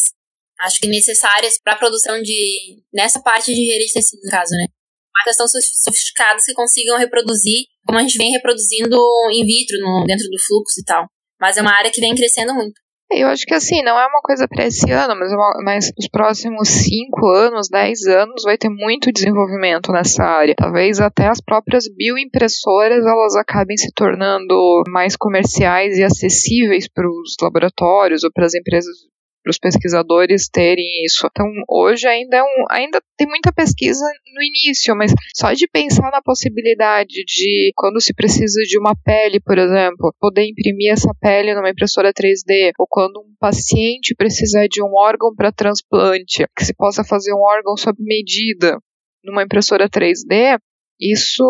acho 0.60 0.80
que 0.80 0.88
necessárias 0.88 1.58
para 1.62 1.74
a 1.74 1.78
produção 1.78 2.20
de. 2.20 2.82
nessa 2.92 3.20
parte 3.20 3.52
de 3.52 3.60
engenharia 3.60 3.86
de 3.86 3.92
tecido, 3.92 4.20
no 4.24 4.30
caso, 4.30 4.52
né? 4.52 4.66
Máquinas 5.14 5.36
tão 5.36 5.46
sofisticadas 5.48 6.44
que 6.44 6.54
consigam 6.54 6.96
reproduzir, 6.96 7.64
como 7.86 7.98
a 7.98 8.02
gente 8.02 8.16
vem 8.16 8.30
reproduzindo 8.30 8.96
in 9.32 9.44
vitro, 9.44 9.78
no, 9.80 10.04
dentro 10.06 10.28
do 10.28 10.38
fluxo 10.38 10.80
e 10.80 10.84
tal. 10.84 11.06
Mas 11.40 11.56
é 11.56 11.62
uma 11.62 11.76
área 11.76 11.90
que 11.90 12.00
vem 12.00 12.14
crescendo 12.14 12.54
muito. 12.54 12.80
Eu 13.12 13.26
acho 13.26 13.44
que 13.44 13.54
assim, 13.54 13.82
não 13.82 13.98
é 13.98 14.06
uma 14.06 14.20
coisa 14.22 14.46
para 14.46 14.66
esse 14.66 14.88
ano, 14.92 15.16
mas, 15.18 15.32
é 15.32 15.34
uma, 15.34 15.52
mas 15.64 15.92
nos 15.98 16.08
próximos 16.08 16.68
5 16.68 17.26
anos, 17.26 17.68
10 17.68 18.06
anos, 18.06 18.44
vai 18.44 18.56
ter 18.56 18.68
muito 18.68 19.10
desenvolvimento 19.10 19.90
nessa 19.90 20.22
área. 20.22 20.54
Talvez 20.56 21.00
até 21.00 21.26
as 21.26 21.40
próprias 21.40 21.86
bioimpressoras 21.92 23.04
elas 23.04 23.34
acabem 23.34 23.76
se 23.76 23.90
tornando 23.96 24.84
mais 24.86 25.16
comerciais 25.16 25.98
e 25.98 26.04
acessíveis 26.04 26.86
para 26.88 27.08
os 27.08 27.34
laboratórios 27.42 28.22
ou 28.22 28.30
para 28.32 28.46
as 28.46 28.54
empresas 28.54 28.94
para 29.42 29.50
os 29.50 29.58
pesquisadores 29.58 30.48
terem 30.48 31.04
isso. 31.04 31.26
Então, 31.26 31.46
hoje 31.68 32.06
ainda 32.06 32.36
é 32.36 32.42
um, 32.42 32.64
ainda 32.70 33.00
tem 33.16 33.26
muita 33.26 33.52
pesquisa 33.52 34.04
no 34.34 34.42
início, 34.42 34.94
mas 34.96 35.12
só 35.34 35.52
de 35.52 35.66
pensar 35.68 36.10
na 36.10 36.22
possibilidade 36.22 37.24
de 37.26 37.72
quando 37.74 38.00
se 38.00 38.14
precisa 38.14 38.60
de 38.62 38.78
uma 38.78 38.94
pele, 39.04 39.40
por 39.40 39.58
exemplo, 39.58 40.14
poder 40.18 40.46
imprimir 40.46 40.92
essa 40.92 41.12
pele 41.20 41.54
numa 41.54 41.70
impressora 41.70 42.12
3D, 42.12 42.72
ou 42.78 42.86
quando 42.88 43.20
um 43.20 43.34
paciente 43.38 44.14
precisar 44.14 44.66
de 44.68 44.82
um 44.82 44.92
órgão 44.94 45.34
para 45.34 45.52
transplante, 45.52 46.44
que 46.56 46.64
se 46.64 46.74
possa 46.74 47.02
fazer 47.04 47.32
um 47.32 47.42
órgão 47.42 47.76
sob 47.76 47.96
medida 48.00 48.78
numa 49.24 49.42
impressora 49.42 49.88
3D, 49.88 50.58
isso 51.00 51.44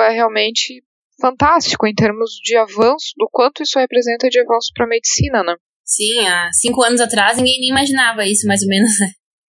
é 0.00 0.10
realmente 0.10 0.82
fantástico 1.20 1.86
em 1.86 1.94
termos 1.94 2.32
de 2.42 2.56
avanço, 2.56 3.12
do 3.16 3.28
quanto 3.30 3.62
isso 3.62 3.78
representa 3.78 4.28
de 4.28 4.40
avanço 4.40 4.70
para 4.74 4.84
a 4.84 4.88
medicina, 4.88 5.42
né? 5.42 5.54
Sim, 5.86 6.26
há 6.26 6.50
cinco 6.52 6.82
anos 6.82 7.00
atrás 7.00 7.36
ninguém 7.36 7.60
nem 7.60 7.70
imaginava 7.70 8.26
isso, 8.26 8.46
mais 8.46 8.60
ou 8.62 8.68
menos. 8.68 8.90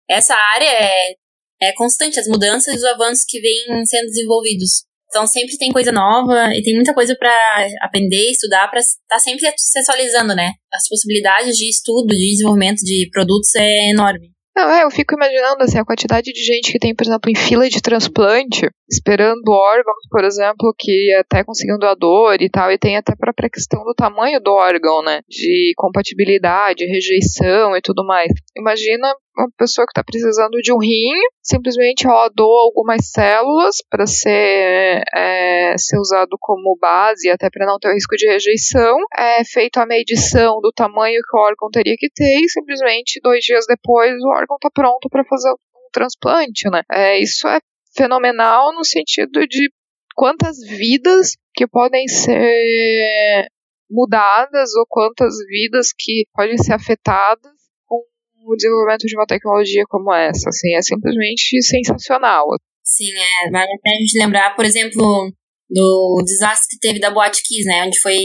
Essa 0.09 0.35
área 0.55 0.69
é, 0.69 1.15
é 1.63 1.73
constante, 1.73 2.21
as 2.21 2.29
mudanças 2.29 2.75
e 2.75 2.77
os 2.77 2.85
avanços 2.85 3.25
que 3.27 3.41
vêm 3.41 3.85
sendo 3.87 4.07
desenvolvidos. 4.07 4.85
Então 5.09 5.27
sempre 5.27 5.57
tem 5.57 5.73
coisa 5.73 5.91
nova 5.91 6.55
e 6.55 6.63
tem 6.63 6.75
muita 6.75 6.93
coisa 6.93 7.17
para 7.19 7.33
aprender, 7.81 8.31
estudar, 8.31 8.69
para 8.69 8.81
estar 8.81 8.99
tá 9.09 9.19
sempre 9.19 9.47
se 9.57 9.79
atualizando, 9.79 10.35
né? 10.35 10.53
As 10.73 10.87
possibilidades 10.89 11.57
de 11.57 11.71
estudo, 11.71 12.09
de 12.09 12.33
desenvolvimento 12.33 12.81
de 12.81 13.09
produtos 13.11 13.55
é 13.55 13.91
enorme. 13.91 14.31
Não, 14.57 14.71
é, 14.71 14.85
eu 14.85 14.91
fico 14.91 15.15
imaginando 15.15 15.63
assim, 15.63 15.79
a 15.79 15.85
quantidade 15.85 16.33
de 16.33 16.43
gente 16.43 16.73
que 16.73 16.79
tem, 16.79 16.95
por 16.95 17.05
exemplo, 17.05 17.31
em 17.31 17.35
fila 17.35 17.69
de 17.69 17.81
transplante, 17.81 18.67
esperando 18.89 19.49
órgãos, 19.49 20.07
por 20.11 20.25
exemplo, 20.25 20.75
que 20.79 21.13
até 21.15 21.45
conseguir 21.45 21.75
um 21.75 21.79
doador 21.79 22.37
e 22.41 22.49
tal, 22.49 22.71
e 22.71 22.79
tem 22.79 22.97
até 22.97 23.13
a 23.13 23.17
própria 23.17 23.51
questão 23.51 23.85
do 23.85 23.95
tamanho 23.95 24.41
do 24.41 24.53
órgão, 24.53 25.03
né? 25.03 25.21
De 25.29 25.73
compatibilidade, 25.77 26.85
rejeição 26.85 27.77
e 27.77 27.81
tudo 27.81 28.05
mais. 28.07 28.31
Imagina 28.57 29.13
uma 29.37 29.51
pessoa 29.59 29.87
que 29.87 29.91
está 29.91 30.03
precisando 30.03 30.57
de 30.63 30.73
um 30.73 30.79
rim, 30.79 31.13
simplesmente 31.43 32.07
ela 32.07 32.31
doa 32.35 32.63
algumas 32.63 33.11
células 33.11 33.77
para 33.91 34.07
ser, 34.07 35.03
é, 35.15 35.75
ser 35.77 35.99
usado 35.99 36.37
como 36.41 36.79
base, 36.81 37.29
até 37.29 37.51
para 37.51 37.67
não 37.67 37.79
ter 37.79 37.89
o 37.89 37.93
risco 37.93 38.17
de 38.17 38.27
rejeição. 38.27 38.97
É 39.17 39.45
feita 39.45 39.83
a 39.83 39.87
medição 39.87 40.61
do 40.61 40.73
tamanho 40.73 41.21
que 41.21 41.37
o 41.37 41.41
órgão 41.41 41.69
teria 41.71 41.97
que 41.99 42.09
ter 42.09 42.41
e 42.41 42.49
simplesmente 42.49 43.21
dois 43.23 43.41
dias 43.45 43.67
depois 43.69 44.13
o 44.23 44.29
órgão 44.29 44.57
está 44.57 44.71
pronto 44.73 45.09
para 45.11 45.25
fazer 45.25 45.53
transplante, 45.93 46.69
né? 46.71 46.83
É, 46.93 47.19
isso 47.19 47.47
é 47.49 47.59
fenomenal 47.97 48.75
no 48.75 48.85
sentido 48.85 49.47
de 49.47 49.71
quantas 50.15 50.59
vidas 50.61 51.37
que 51.55 51.67
podem 51.67 52.07
ser 52.09 53.49
mudadas 53.91 54.75
ou 54.77 54.85
quantas 54.89 55.35
vidas 55.49 55.89
que 55.97 56.25
podem 56.33 56.59
ser 56.59 56.75
afetadas 56.75 57.53
com 57.87 58.03
o 58.45 58.57
desenvolvimento 58.57 59.07
de 59.07 59.17
uma 59.17 59.27
tecnologia 59.27 59.85
como 59.89 60.13
essa. 60.13 60.49
Assim, 60.49 60.75
é 60.75 60.83
simplesmente 60.83 61.63
sensacional. 61.63 62.47
Sim, 62.83 63.11
é, 63.13 63.51
vale 63.51 63.73
a 63.73 63.83
pena 63.83 63.97
a 63.97 64.01
gente 64.01 64.19
lembrar, 64.19 64.55
por 64.55 64.65
exemplo, 64.65 65.33
do 65.69 66.23
desastre 66.25 66.69
que 66.71 66.79
teve 66.79 67.01
da 67.01 67.11
Boate 67.11 67.43
Kiss, 67.43 67.65
né, 67.65 67.85
onde 67.85 68.01
foi 68.01 68.19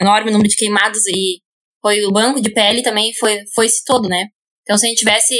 enorme 0.00 0.30
número 0.30 0.48
de 0.48 0.56
queimados 0.56 1.06
e 1.08 1.40
foi 1.80 2.02
o 2.04 2.12
banco 2.12 2.40
de 2.40 2.50
pele 2.50 2.82
também 2.82 3.12
foi 3.14 3.40
foi 3.54 3.66
esse 3.66 3.84
todo, 3.84 4.08
né? 4.08 4.26
Então 4.62 4.78
se 4.78 4.86
a 4.86 4.88
gente 4.88 4.98
tivesse 4.98 5.36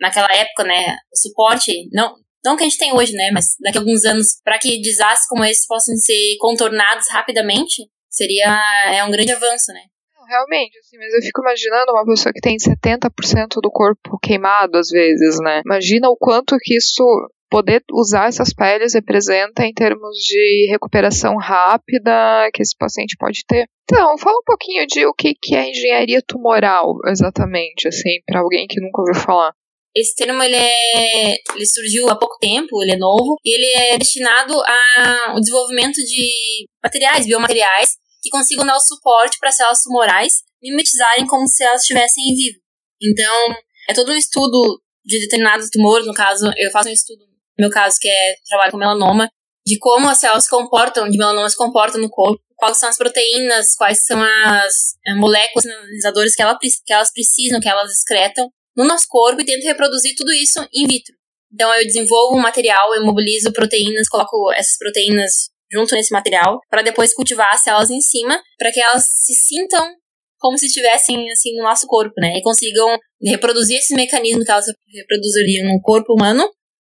naquela 0.00 0.28
época, 0.32 0.64
né, 0.64 0.96
suporte, 1.14 1.88
não 1.92 2.14
não 2.44 2.56
que 2.56 2.62
a 2.62 2.68
gente 2.68 2.78
tem 2.78 2.92
hoje, 2.92 3.12
né, 3.12 3.30
mas 3.32 3.56
daqui 3.60 3.78
a 3.78 3.80
alguns 3.80 4.04
anos, 4.04 4.40
para 4.44 4.58
que 4.58 4.80
desastres 4.80 5.28
como 5.28 5.44
esse 5.44 5.66
possam 5.66 5.96
ser 5.96 6.36
contornados 6.38 7.06
rapidamente, 7.10 7.82
seria 8.10 8.60
é 8.92 9.04
um 9.04 9.10
grande 9.10 9.32
avanço, 9.32 9.72
né? 9.72 9.82
Realmente, 10.28 10.78
assim, 10.78 10.96
mas 10.96 11.12
eu 11.12 11.20
fico 11.20 11.42
imaginando 11.42 11.92
uma 11.92 12.06
pessoa 12.06 12.32
que 12.32 12.40
tem 12.40 12.56
70% 12.56 13.60
do 13.60 13.70
corpo 13.70 14.18
queimado 14.22 14.78
às 14.78 14.88
vezes, 14.88 15.38
né? 15.40 15.60
Imagina 15.66 16.08
o 16.08 16.16
quanto 16.16 16.56
que 16.58 16.76
isso 16.76 17.04
poder 17.50 17.82
usar 17.92 18.28
essas 18.28 18.54
peles 18.54 18.94
representa 18.94 19.66
em 19.66 19.74
termos 19.74 20.16
de 20.16 20.68
recuperação 20.70 21.36
rápida 21.36 22.48
que 22.54 22.62
esse 22.62 22.74
paciente 22.78 23.14
pode 23.18 23.40
ter. 23.46 23.66
Então, 23.84 24.16
fala 24.16 24.38
um 24.38 24.44
pouquinho 24.46 24.86
de 24.86 25.04
o 25.04 25.12
que, 25.12 25.34
que 25.34 25.54
é 25.54 25.68
engenharia 25.68 26.22
tumoral, 26.26 26.94
exatamente, 27.06 27.88
assim, 27.88 28.20
para 28.26 28.40
alguém 28.40 28.66
que 28.66 28.80
nunca 28.80 29.02
ouviu 29.02 29.14
falar. 29.14 29.52
Esse 29.94 30.14
termo 30.14 30.42
ele, 30.42 30.56
é, 30.56 31.36
ele 31.54 31.66
surgiu 31.66 32.08
há 32.08 32.16
pouco 32.16 32.38
tempo, 32.40 32.82
ele 32.82 32.92
é 32.92 32.96
novo, 32.96 33.36
e 33.44 33.54
ele 33.54 33.92
é 33.92 33.98
destinado 33.98 34.54
ao 35.28 35.38
desenvolvimento 35.38 35.96
de 35.96 36.66
materiais, 36.82 37.26
biomateriais, 37.26 37.90
que 38.22 38.30
consigam 38.30 38.64
dar 38.64 38.76
o 38.76 38.80
suporte 38.80 39.38
para 39.38 39.52
células 39.52 39.82
tumorais 39.82 40.32
mimetizarem 40.62 41.26
como 41.26 41.46
se 41.46 41.62
elas 41.64 41.82
estivessem 41.82 42.24
em 42.24 42.34
vivo. 42.36 42.58
Então, 43.02 43.54
é 43.88 43.92
todo 43.92 44.12
um 44.12 44.16
estudo 44.16 44.80
de 45.04 45.18
determinados 45.20 45.68
tumores, 45.70 46.06
no 46.06 46.14
caso, 46.14 46.50
eu 46.56 46.70
faço 46.70 46.88
um 46.88 46.92
estudo, 46.92 47.24
no 47.58 47.66
meu 47.66 47.70
caso, 47.70 47.96
que 48.00 48.08
é 48.08 48.34
trabalho 48.48 48.70
com 48.70 48.78
melanoma, 48.78 49.28
de 49.66 49.78
como 49.78 50.08
as 50.08 50.18
células 50.18 50.44
se 50.44 50.50
comportam, 50.50 51.10
de 51.10 51.18
melanoma 51.18 51.50
se 51.50 51.56
comportam 51.56 52.00
no 52.00 52.08
corpo, 52.08 52.40
quais 52.56 52.78
são 52.78 52.88
as 52.88 52.96
proteínas, 52.96 53.74
quais 53.76 54.04
são 54.04 54.22
as 54.22 54.94
é, 55.06 55.14
moléculas 55.14 55.64
sinalizadoras 55.64 56.34
que, 56.34 56.42
ela, 56.42 56.56
que 56.58 56.92
elas 56.92 57.12
precisam, 57.12 57.60
que 57.60 57.68
elas 57.68 57.90
excretam 57.90 58.48
no 58.76 58.84
nosso 58.84 59.06
corpo 59.08 59.40
e 59.40 59.44
tento 59.44 59.64
reproduzir 59.64 60.14
tudo 60.16 60.32
isso 60.32 60.66
in 60.72 60.86
vitro. 60.86 61.14
Então 61.52 61.72
eu 61.74 61.84
desenvolvo 61.84 62.36
um 62.36 62.40
material, 62.40 62.94
eu 62.94 63.04
mobilizo 63.04 63.52
proteínas, 63.52 64.08
coloco 64.08 64.52
essas 64.52 64.78
proteínas 64.78 65.50
junto 65.70 65.94
nesse 65.94 66.12
material, 66.12 66.60
para 66.68 66.82
depois 66.82 67.14
cultivar 67.14 67.52
as 67.52 67.62
células 67.62 67.90
em 67.90 68.00
cima, 68.00 68.40
para 68.58 68.70
que 68.70 68.80
elas 68.80 69.04
se 69.04 69.34
sintam 69.34 69.94
como 70.38 70.58
se 70.58 70.66
estivessem 70.66 71.30
assim 71.30 71.56
no 71.56 71.62
nosso 71.62 71.86
corpo, 71.86 72.14
né? 72.18 72.36
E 72.36 72.42
consigam 72.42 72.98
reproduzir 73.24 73.78
esse 73.78 73.94
mecanismo 73.94 74.44
que 74.44 74.50
elas 74.50 74.66
reproduziriam 74.92 75.72
no 75.72 75.80
corpo 75.80 76.14
humano 76.14 76.48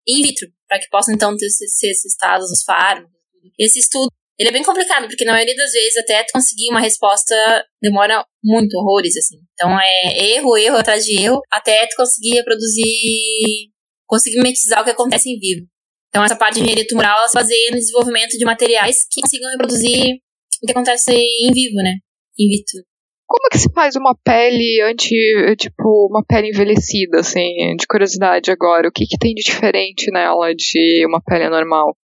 in 0.08 0.22
vitro, 0.22 0.48
para 0.68 0.80
que 0.80 0.90
possam 0.90 1.14
então 1.14 1.36
ter, 1.36 1.50
ser 1.50 1.92
testados 2.02 2.50
os 2.50 2.64
fármacos. 2.64 3.12
Esse 3.60 3.80
estudo 3.80 4.10
ele 4.40 4.50
é 4.50 4.52
bem 4.52 4.64
complicado, 4.64 5.08
porque 5.08 5.26
na 5.26 5.34
maioria 5.34 5.56
das 5.56 5.72
vezes 5.72 5.98
até 5.98 6.26
conseguir 6.34 6.70
uma 6.70 6.80
resposta 6.80 7.36
demora 7.82 8.26
muito, 8.44 8.76
horrores, 8.78 9.16
assim. 9.18 9.38
Então 9.54 9.80
é 9.80 10.36
erro, 10.36 10.58
erro 10.58 10.78
atrás 10.78 11.06
de 11.06 11.22
erro, 11.22 11.40
até 11.52 11.86
tu 11.88 11.96
conseguir 11.96 12.36
reproduzir, 12.36 13.70
conseguir 14.08 14.38
mimetizar 14.38 14.82
o 14.82 14.84
que 14.84 14.92
acontece 14.92 15.30
em 15.30 15.38
vivo. 15.38 15.68
Então, 16.10 16.26
essa 16.26 16.36
parte 16.36 16.56
de 16.56 16.62
engenharia 16.62 16.86
tumoral 16.88 17.20
ela 17.20 17.28
se 17.28 17.34
baseia 17.34 17.72
no 17.72 17.78
desenvolvimento 17.78 18.38
de 18.38 18.44
materiais 18.44 18.98
que 19.10 19.22
consigam 19.22 19.50
reproduzir 19.50 20.16
o 20.62 20.66
que 20.66 20.72
acontece 20.72 21.12
em 21.14 21.52
vivo, 21.54 21.78
né? 21.78 21.94
In 22.38 22.50
vitro. 22.50 22.84
Como 23.26 23.48
é 23.48 23.50
que 23.50 23.60
se 23.60 23.72
faz 23.74 23.96
uma 23.96 24.14
pele 24.26 24.82
anti, 24.82 25.16
tipo, 25.56 26.10
uma 26.10 26.22
pele 26.28 26.50
envelhecida, 26.50 27.22
assim, 27.22 27.78
de 27.80 27.88
curiosidade 27.88 28.52
agora? 28.52 28.90
O 28.90 28.92
que, 28.92 29.06
que 29.06 29.18
tem 29.18 29.34
de 29.34 29.42
diferente 29.42 30.12
nela 30.12 30.54
de 30.54 31.06
uma 31.08 31.22
pele 31.24 31.48
normal? 31.48 31.96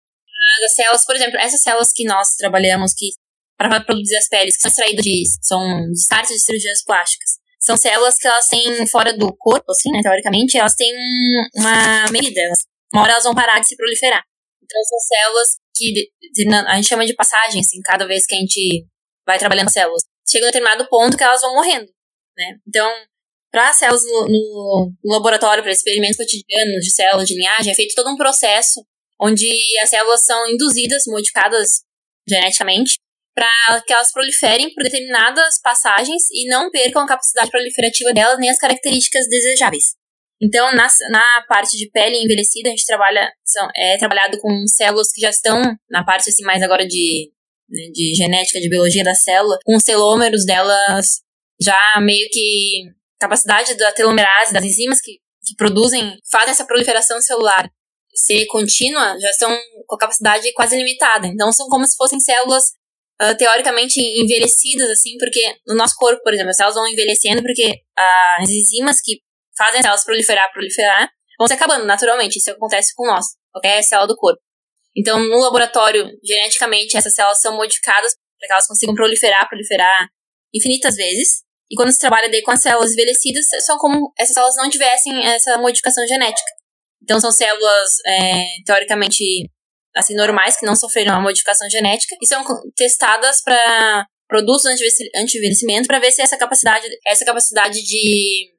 As 0.64 0.74
células, 0.74 1.04
por 1.04 1.14
exemplo, 1.14 1.38
essas 1.38 1.62
células 1.62 1.92
que 1.92 2.04
nós 2.04 2.34
trabalhamos 2.36 2.92
que 2.94 3.10
para 3.58 3.80
produzir 3.80 4.16
as 4.16 4.28
peles, 4.28 4.54
que 4.56 4.62
são 4.62 4.68
extraídas 4.70 5.02
de, 5.02 5.24
são 5.42 5.90
descartes 5.90 6.34
de 6.34 6.40
cirurgias 6.40 6.84
plásticas. 6.84 7.30
São 7.58 7.76
células 7.76 8.16
que 8.16 8.26
elas 8.26 8.46
têm 8.48 8.86
fora 8.86 9.16
do 9.16 9.34
corpo, 9.36 9.72
assim, 9.72 9.90
né, 9.90 10.00
teoricamente, 10.02 10.58
elas 10.58 10.74
têm 10.74 10.92
uma 11.54 12.06
medida, 12.10 12.40
elas 12.40 12.58
uma 12.92 13.02
hora 13.02 13.12
elas 13.12 13.24
vão 13.24 13.34
parar 13.34 13.58
de 13.58 13.68
se 13.68 13.76
proliferar. 13.76 14.22
Então 14.62 14.82
são 14.84 14.98
células 14.98 15.48
que 15.74 16.10
a 16.66 16.76
gente 16.76 16.88
chama 16.88 17.06
de 17.06 17.14
passagem, 17.14 17.60
assim, 17.60 17.80
cada 17.82 18.06
vez 18.06 18.26
que 18.26 18.34
a 18.34 18.38
gente 18.38 18.86
vai 19.26 19.38
trabalhando 19.38 19.70
células. 19.70 20.02
Chega 20.28 20.44
um 20.44 20.48
determinado 20.48 20.88
ponto 20.88 21.16
que 21.16 21.22
elas 21.22 21.40
vão 21.40 21.54
morrendo, 21.54 21.86
né? 22.36 22.58
Então, 22.66 22.90
para 23.50 23.72
células 23.72 24.02
no, 24.04 24.92
no, 25.04 25.12
laboratório, 25.12 25.62
para 25.62 25.72
experimentos 25.72 26.16
cotidianos 26.16 26.84
de 26.84 26.90
células 26.90 27.28
de 27.28 27.34
linhagem, 27.34 27.72
é 27.72 27.76
feito 27.76 27.94
todo 27.94 28.10
um 28.10 28.16
processo 28.16 28.84
onde 29.20 29.46
as 29.82 29.90
células 29.90 30.24
são 30.24 30.48
induzidas, 30.48 31.04
modificadas 31.06 31.82
geneticamente, 32.28 32.98
para 33.34 33.82
que 33.82 33.92
elas 33.92 34.12
proliferem 34.12 34.72
por 34.72 34.82
determinadas 34.82 35.60
passagens 35.62 36.22
e 36.30 36.48
não 36.48 36.70
percam 36.70 37.02
a 37.02 37.06
capacidade 37.06 37.50
proliferativa 37.50 38.12
delas 38.12 38.38
nem 38.38 38.48
as 38.48 38.58
características 38.58 39.28
desejáveis. 39.28 39.94
Então, 40.40 40.74
na, 40.74 40.86
na 41.10 41.44
parte 41.48 41.76
de 41.76 41.90
pele 41.90 42.16
envelhecida, 42.16 42.68
a 42.68 42.70
gente 42.70 42.84
trabalha, 42.84 43.30
são, 43.44 43.68
é 43.74 43.96
trabalhado 43.98 44.38
com 44.38 44.66
células 44.66 45.10
que 45.12 45.20
já 45.20 45.30
estão 45.30 45.62
na 45.90 46.04
parte 46.04 46.28
assim 46.28 46.44
mais 46.44 46.62
agora 46.62 46.86
de, 46.86 47.30
né, 47.68 47.88
de 47.92 48.14
genética, 48.14 48.60
de 48.60 48.68
biologia 48.68 49.04
da 49.04 49.14
célula, 49.14 49.58
com 49.64 49.76
os 49.76 49.84
telômeros 49.84 50.44
delas 50.44 51.22
já 51.60 51.78
meio 52.00 52.28
que 52.30 52.84
capacidade 53.18 53.74
da 53.76 53.92
telomerase, 53.92 54.52
das 54.52 54.64
enzimas 54.64 55.00
que, 55.00 55.12
que 55.12 55.56
produzem, 55.56 56.18
fazem 56.30 56.50
essa 56.50 56.66
proliferação 56.66 57.20
celular 57.20 57.70
ser 58.16 58.46
contínua, 58.46 59.18
já 59.20 59.30
estão 59.30 59.56
com 59.86 59.94
a 59.94 59.98
capacidade 59.98 60.52
quase 60.54 60.76
limitada. 60.76 61.26
Então, 61.26 61.52
são 61.52 61.68
como 61.68 61.86
se 61.86 61.96
fossem 61.96 62.18
células 62.18 62.64
uh, 63.22 63.36
teoricamente 63.36 64.00
envelhecidas, 64.00 64.90
assim, 64.90 65.16
porque 65.18 65.40
no 65.66 65.74
nosso 65.74 65.94
corpo, 65.96 66.22
por 66.22 66.32
exemplo, 66.32 66.50
as 66.50 66.56
células 66.56 66.76
vão 66.76 66.88
envelhecendo 66.88 67.42
porque 67.42 67.82
as 68.38 68.48
enzimas 68.48 69.00
que 69.02 69.20
fazem 69.56 69.78
as 69.78 69.82
células 69.82 70.04
proliferar, 70.04 70.52
proliferar, 70.52 71.10
vão 71.38 71.46
se 71.46 71.54
acabando 71.54 71.84
naturalmente. 71.84 72.36
Isso 72.36 72.50
acontece 72.50 72.94
com 72.94 73.06
nós, 73.06 73.26
qualquer 73.52 73.82
célula 73.82 74.08
do 74.08 74.16
corpo. 74.16 74.40
Então, 74.96 75.18
no 75.18 75.38
laboratório, 75.40 76.06
geneticamente, 76.24 76.96
essas 76.96 77.14
células 77.14 77.40
são 77.40 77.54
modificadas 77.54 78.14
para 78.38 78.46
que 78.46 78.52
elas 78.52 78.66
consigam 78.66 78.94
proliferar, 78.94 79.48
proliferar 79.48 80.08
infinitas 80.54 80.96
vezes. 80.96 81.44
E 81.70 81.74
quando 81.74 81.92
se 81.92 81.98
trabalha 81.98 82.30
daí 82.30 82.42
com 82.42 82.52
as 82.52 82.62
células 82.62 82.92
envelhecidas, 82.92 83.44
são 83.64 83.76
como 83.76 84.12
essas 84.18 84.34
células 84.34 84.56
não 84.56 84.70
tivessem 84.70 85.26
essa 85.26 85.58
modificação 85.58 86.06
genética. 86.06 86.55
Então, 87.02 87.20
são 87.20 87.30
células, 87.30 87.90
é, 88.06 88.46
teoricamente, 88.64 89.24
assim, 89.94 90.14
normais, 90.14 90.56
que 90.56 90.66
não 90.66 90.74
sofreram 90.74 91.12
uma 91.12 91.22
modificação 91.22 91.68
genética, 91.70 92.16
e 92.20 92.26
são 92.26 92.44
testadas 92.74 93.42
para 93.42 94.06
produtos 94.28 94.64
anti-envelhecimento 95.14 95.86
para 95.86 96.00
ver 96.00 96.10
se 96.10 96.20
essa 96.20 96.36
capacidade, 96.36 96.86
essa 97.06 97.24
capacidade 97.24 97.82
de 97.82 98.50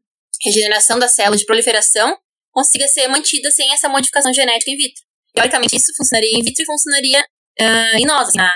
regeneração 0.45 0.97
da 0.97 1.08
célula, 1.08 1.38
de 1.38 1.45
proliferação, 1.45 2.17
consiga 2.52 2.88
ser 2.88 3.08
mantida 3.08 3.52
sem 3.52 3.71
essa 3.73 3.89
modificação 3.89 4.34
genética 4.34 4.71
in 4.71 4.78
vitro. 4.78 5.04
Teoricamente, 5.34 5.76
isso 5.76 5.93
funcionaria 5.95 6.39
in 6.39 6.43
vitro 6.43 6.63
e 6.63 6.65
funcionaria 6.65 7.21
uh, 7.21 7.97
em 7.97 8.06
nós. 8.06 8.34
Né? 8.34 8.50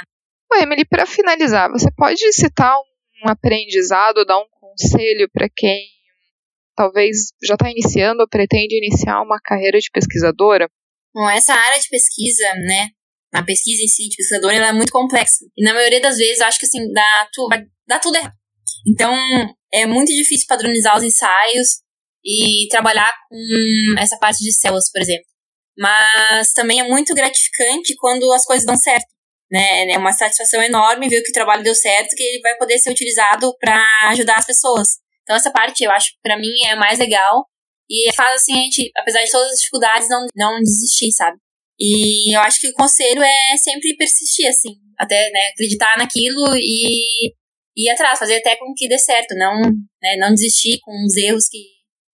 Emily, 0.55 0.85
para 0.85 1.05
finalizar, 1.05 1.69
você 1.69 1.89
pode 1.95 2.31
citar 2.33 2.75
um 3.23 3.29
aprendizado, 3.29 4.25
dar 4.25 4.39
um 4.39 4.47
conselho 4.59 5.29
para 5.31 5.47
quem 5.55 5.87
talvez 6.81 7.27
já 7.43 7.53
está 7.53 7.69
iniciando 7.69 8.21
ou 8.21 8.27
pretende 8.27 8.75
iniciar 8.75 9.21
uma 9.21 9.39
carreira 9.43 9.77
de 9.77 9.89
pesquisadora? 9.93 10.67
Bom, 11.13 11.29
essa 11.29 11.53
área 11.53 11.79
de 11.79 11.87
pesquisa, 11.89 12.53
né, 12.65 12.87
a 13.33 13.43
pesquisa 13.43 13.83
em 13.83 13.87
si 13.87 14.09
de 14.09 14.15
pesquisador, 14.15 14.51
ela 14.51 14.69
é 14.69 14.73
muito 14.73 14.91
complexa. 14.91 15.45
E 15.55 15.63
na 15.63 15.73
maioria 15.73 16.01
das 16.01 16.17
vezes, 16.17 16.41
acho 16.41 16.59
que 16.59 16.65
assim, 16.65 16.91
dá, 16.91 17.29
tu, 17.31 17.47
dar 17.87 17.99
tudo 17.99 18.15
errado. 18.15 18.33
Então, 18.87 19.13
é 19.71 19.85
muito 19.85 20.11
difícil 20.11 20.47
padronizar 20.47 20.97
os 20.97 21.03
ensaios 21.03 21.81
e 22.25 22.67
trabalhar 22.69 23.13
com 23.29 23.99
essa 23.99 24.17
parte 24.17 24.43
de 24.43 24.51
células, 24.53 24.91
por 24.91 25.01
exemplo. 25.01 25.25
Mas 25.77 26.51
também 26.53 26.79
é 26.79 26.87
muito 26.87 27.13
gratificante 27.13 27.95
quando 27.97 28.31
as 28.33 28.45
coisas 28.45 28.65
dão 28.65 28.75
certo. 28.75 29.07
Né? 29.51 29.91
É 29.91 29.97
uma 29.97 30.13
satisfação 30.13 30.61
enorme 30.63 31.09
ver 31.09 31.21
que 31.21 31.29
o 31.29 31.33
trabalho 31.33 31.63
deu 31.63 31.75
certo, 31.75 32.15
que 32.15 32.23
ele 32.23 32.41
vai 32.41 32.55
poder 32.57 32.79
ser 32.79 32.89
utilizado 32.89 33.53
para 33.59 33.77
ajudar 34.09 34.37
as 34.37 34.45
pessoas. 34.45 34.87
Então, 35.23 35.35
essa 35.35 35.51
parte 35.51 35.83
eu 35.83 35.91
acho, 35.91 36.11
para 36.23 36.37
mim, 36.37 36.51
é 36.65 36.75
mais 36.75 36.99
legal 36.99 37.45
E 37.89 38.09
faz 38.15 38.41
assim 38.41 38.53
a 38.53 38.63
gente, 38.63 38.91
apesar 38.97 39.23
de 39.23 39.31
todas 39.31 39.51
as 39.51 39.59
dificuldades, 39.59 40.07
não, 40.09 40.25
não 40.35 40.59
desistir, 40.59 41.11
sabe? 41.11 41.37
E 41.79 42.35
eu 42.35 42.41
acho 42.41 42.59
que 42.61 42.69
o 42.69 42.73
conselho 42.73 43.21
é 43.21 43.57
sempre 43.57 43.95
persistir, 43.97 44.47
assim, 44.47 44.75
até 44.97 45.29
né, 45.31 45.49
acreditar 45.51 45.97
naquilo 45.97 46.55
e 46.55 47.33
ir 47.75 47.89
atrás, 47.89 48.19
fazer 48.19 48.35
até 48.35 48.55
com 48.55 48.73
que 48.75 48.87
dê 48.87 48.97
certo, 48.99 49.35
não, 49.35 49.59
né, 50.01 50.15
não 50.17 50.33
desistir 50.33 50.79
com 50.81 50.91
os 51.05 51.15
erros 51.17 51.47
que 51.49 51.57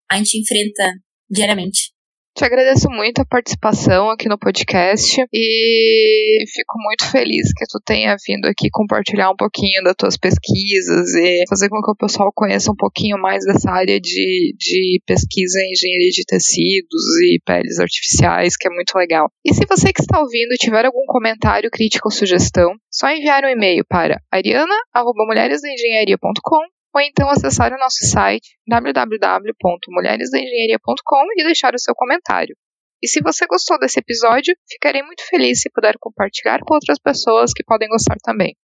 a 0.09 0.17
gente 0.17 0.39
enfrenta 0.39 0.93
diariamente. 1.29 1.91
Te 2.38 2.45
agradeço 2.45 2.88
muito 2.91 3.19
a 3.19 3.26
participação 3.26 4.12
aqui 4.12 4.30
no 4.30 4.38
podcast 4.38 5.26
e 5.34 6.45
fico 6.54 6.78
muito 6.78 7.10
feliz 7.10 7.52
que 7.52 7.65
tu 7.65 7.80
tenha 7.84 8.15
vindo 8.28 8.45
aqui 8.45 8.69
compartilhar 8.69 9.32
um 9.32 9.36
pouquinho 9.36 9.82
das 9.84 9.95
tuas 9.97 10.15
pesquisas 10.15 11.15
e 11.15 11.43
fazer 11.50 11.67
com 11.67 11.82
que 11.82 11.89
o 11.89 11.95
pessoal 11.95 12.32
conheça 12.36 12.71
um 12.71 12.76
pouquinho 12.76 13.17
mais 13.17 13.43
dessa 13.43 13.71
área 13.71 14.00
de, 14.00 14.54
de 14.56 15.02
pesquisa 15.08 15.60
em 15.62 15.71
engenharia 15.71 16.12
de 16.12 16.23
tecidos 16.28 17.02
e 17.26 17.39
peles 17.43 17.80
artificiais, 17.80 18.56
que 18.56 18.67
é 18.67 18.71
muito 18.71 18.95
legal. 18.95 19.32
E 19.43 19.52
se 19.52 19.65
você 19.67 19.91
que 19.91 20.02
está 20.02 20.19
ouvindo 20.19 20.54
tiver 20.60 20.86
algum 20.86 21.08
comentário, 21.08 21.71
crítica 21.71 22.08
ou 22.08 22.12
sugestão, 22.12 22.69
só 22.91 23.10
enviar 23.10 23.43
um 23.45 23.50
e-mail 23.50 23.84
para 23.89 24.21
ariana.mulheresdaengenharia.com 24.32 26.76
ou 26.97 27.01
então 27.01 27.29
acessar 27.29 27.71
o 27.71 27.77
nosso 27.77 28.03
site 28.12 28.57
www.mulheresdaengenharia.com 28.67 31.25
e 31.38 31.43
deixar 31.43 31.75
o 31.75 31.79
seu 31.79 31.93
comentário. 31.95 32.57
E 33.01 33.07
se 33.07 33.21
você 33.21 33.45
gostou 33.45 33.79
desse 33.79 33.99
episódio, 33.99 34.55
ficarei 34.67 35.03
muito 35.03 35.21
feliz 35.29 35.62
se 35.62 35.69
puder 35.69 35.95
compartilhar 35.99 36.60
com 36.65 36.73
outras 36.73 36.97
pessoas 36.97 37.53
que 37.53 37.63
podem 37.63 37.88
gostar 37.88 38.17
também. 38.23 38.55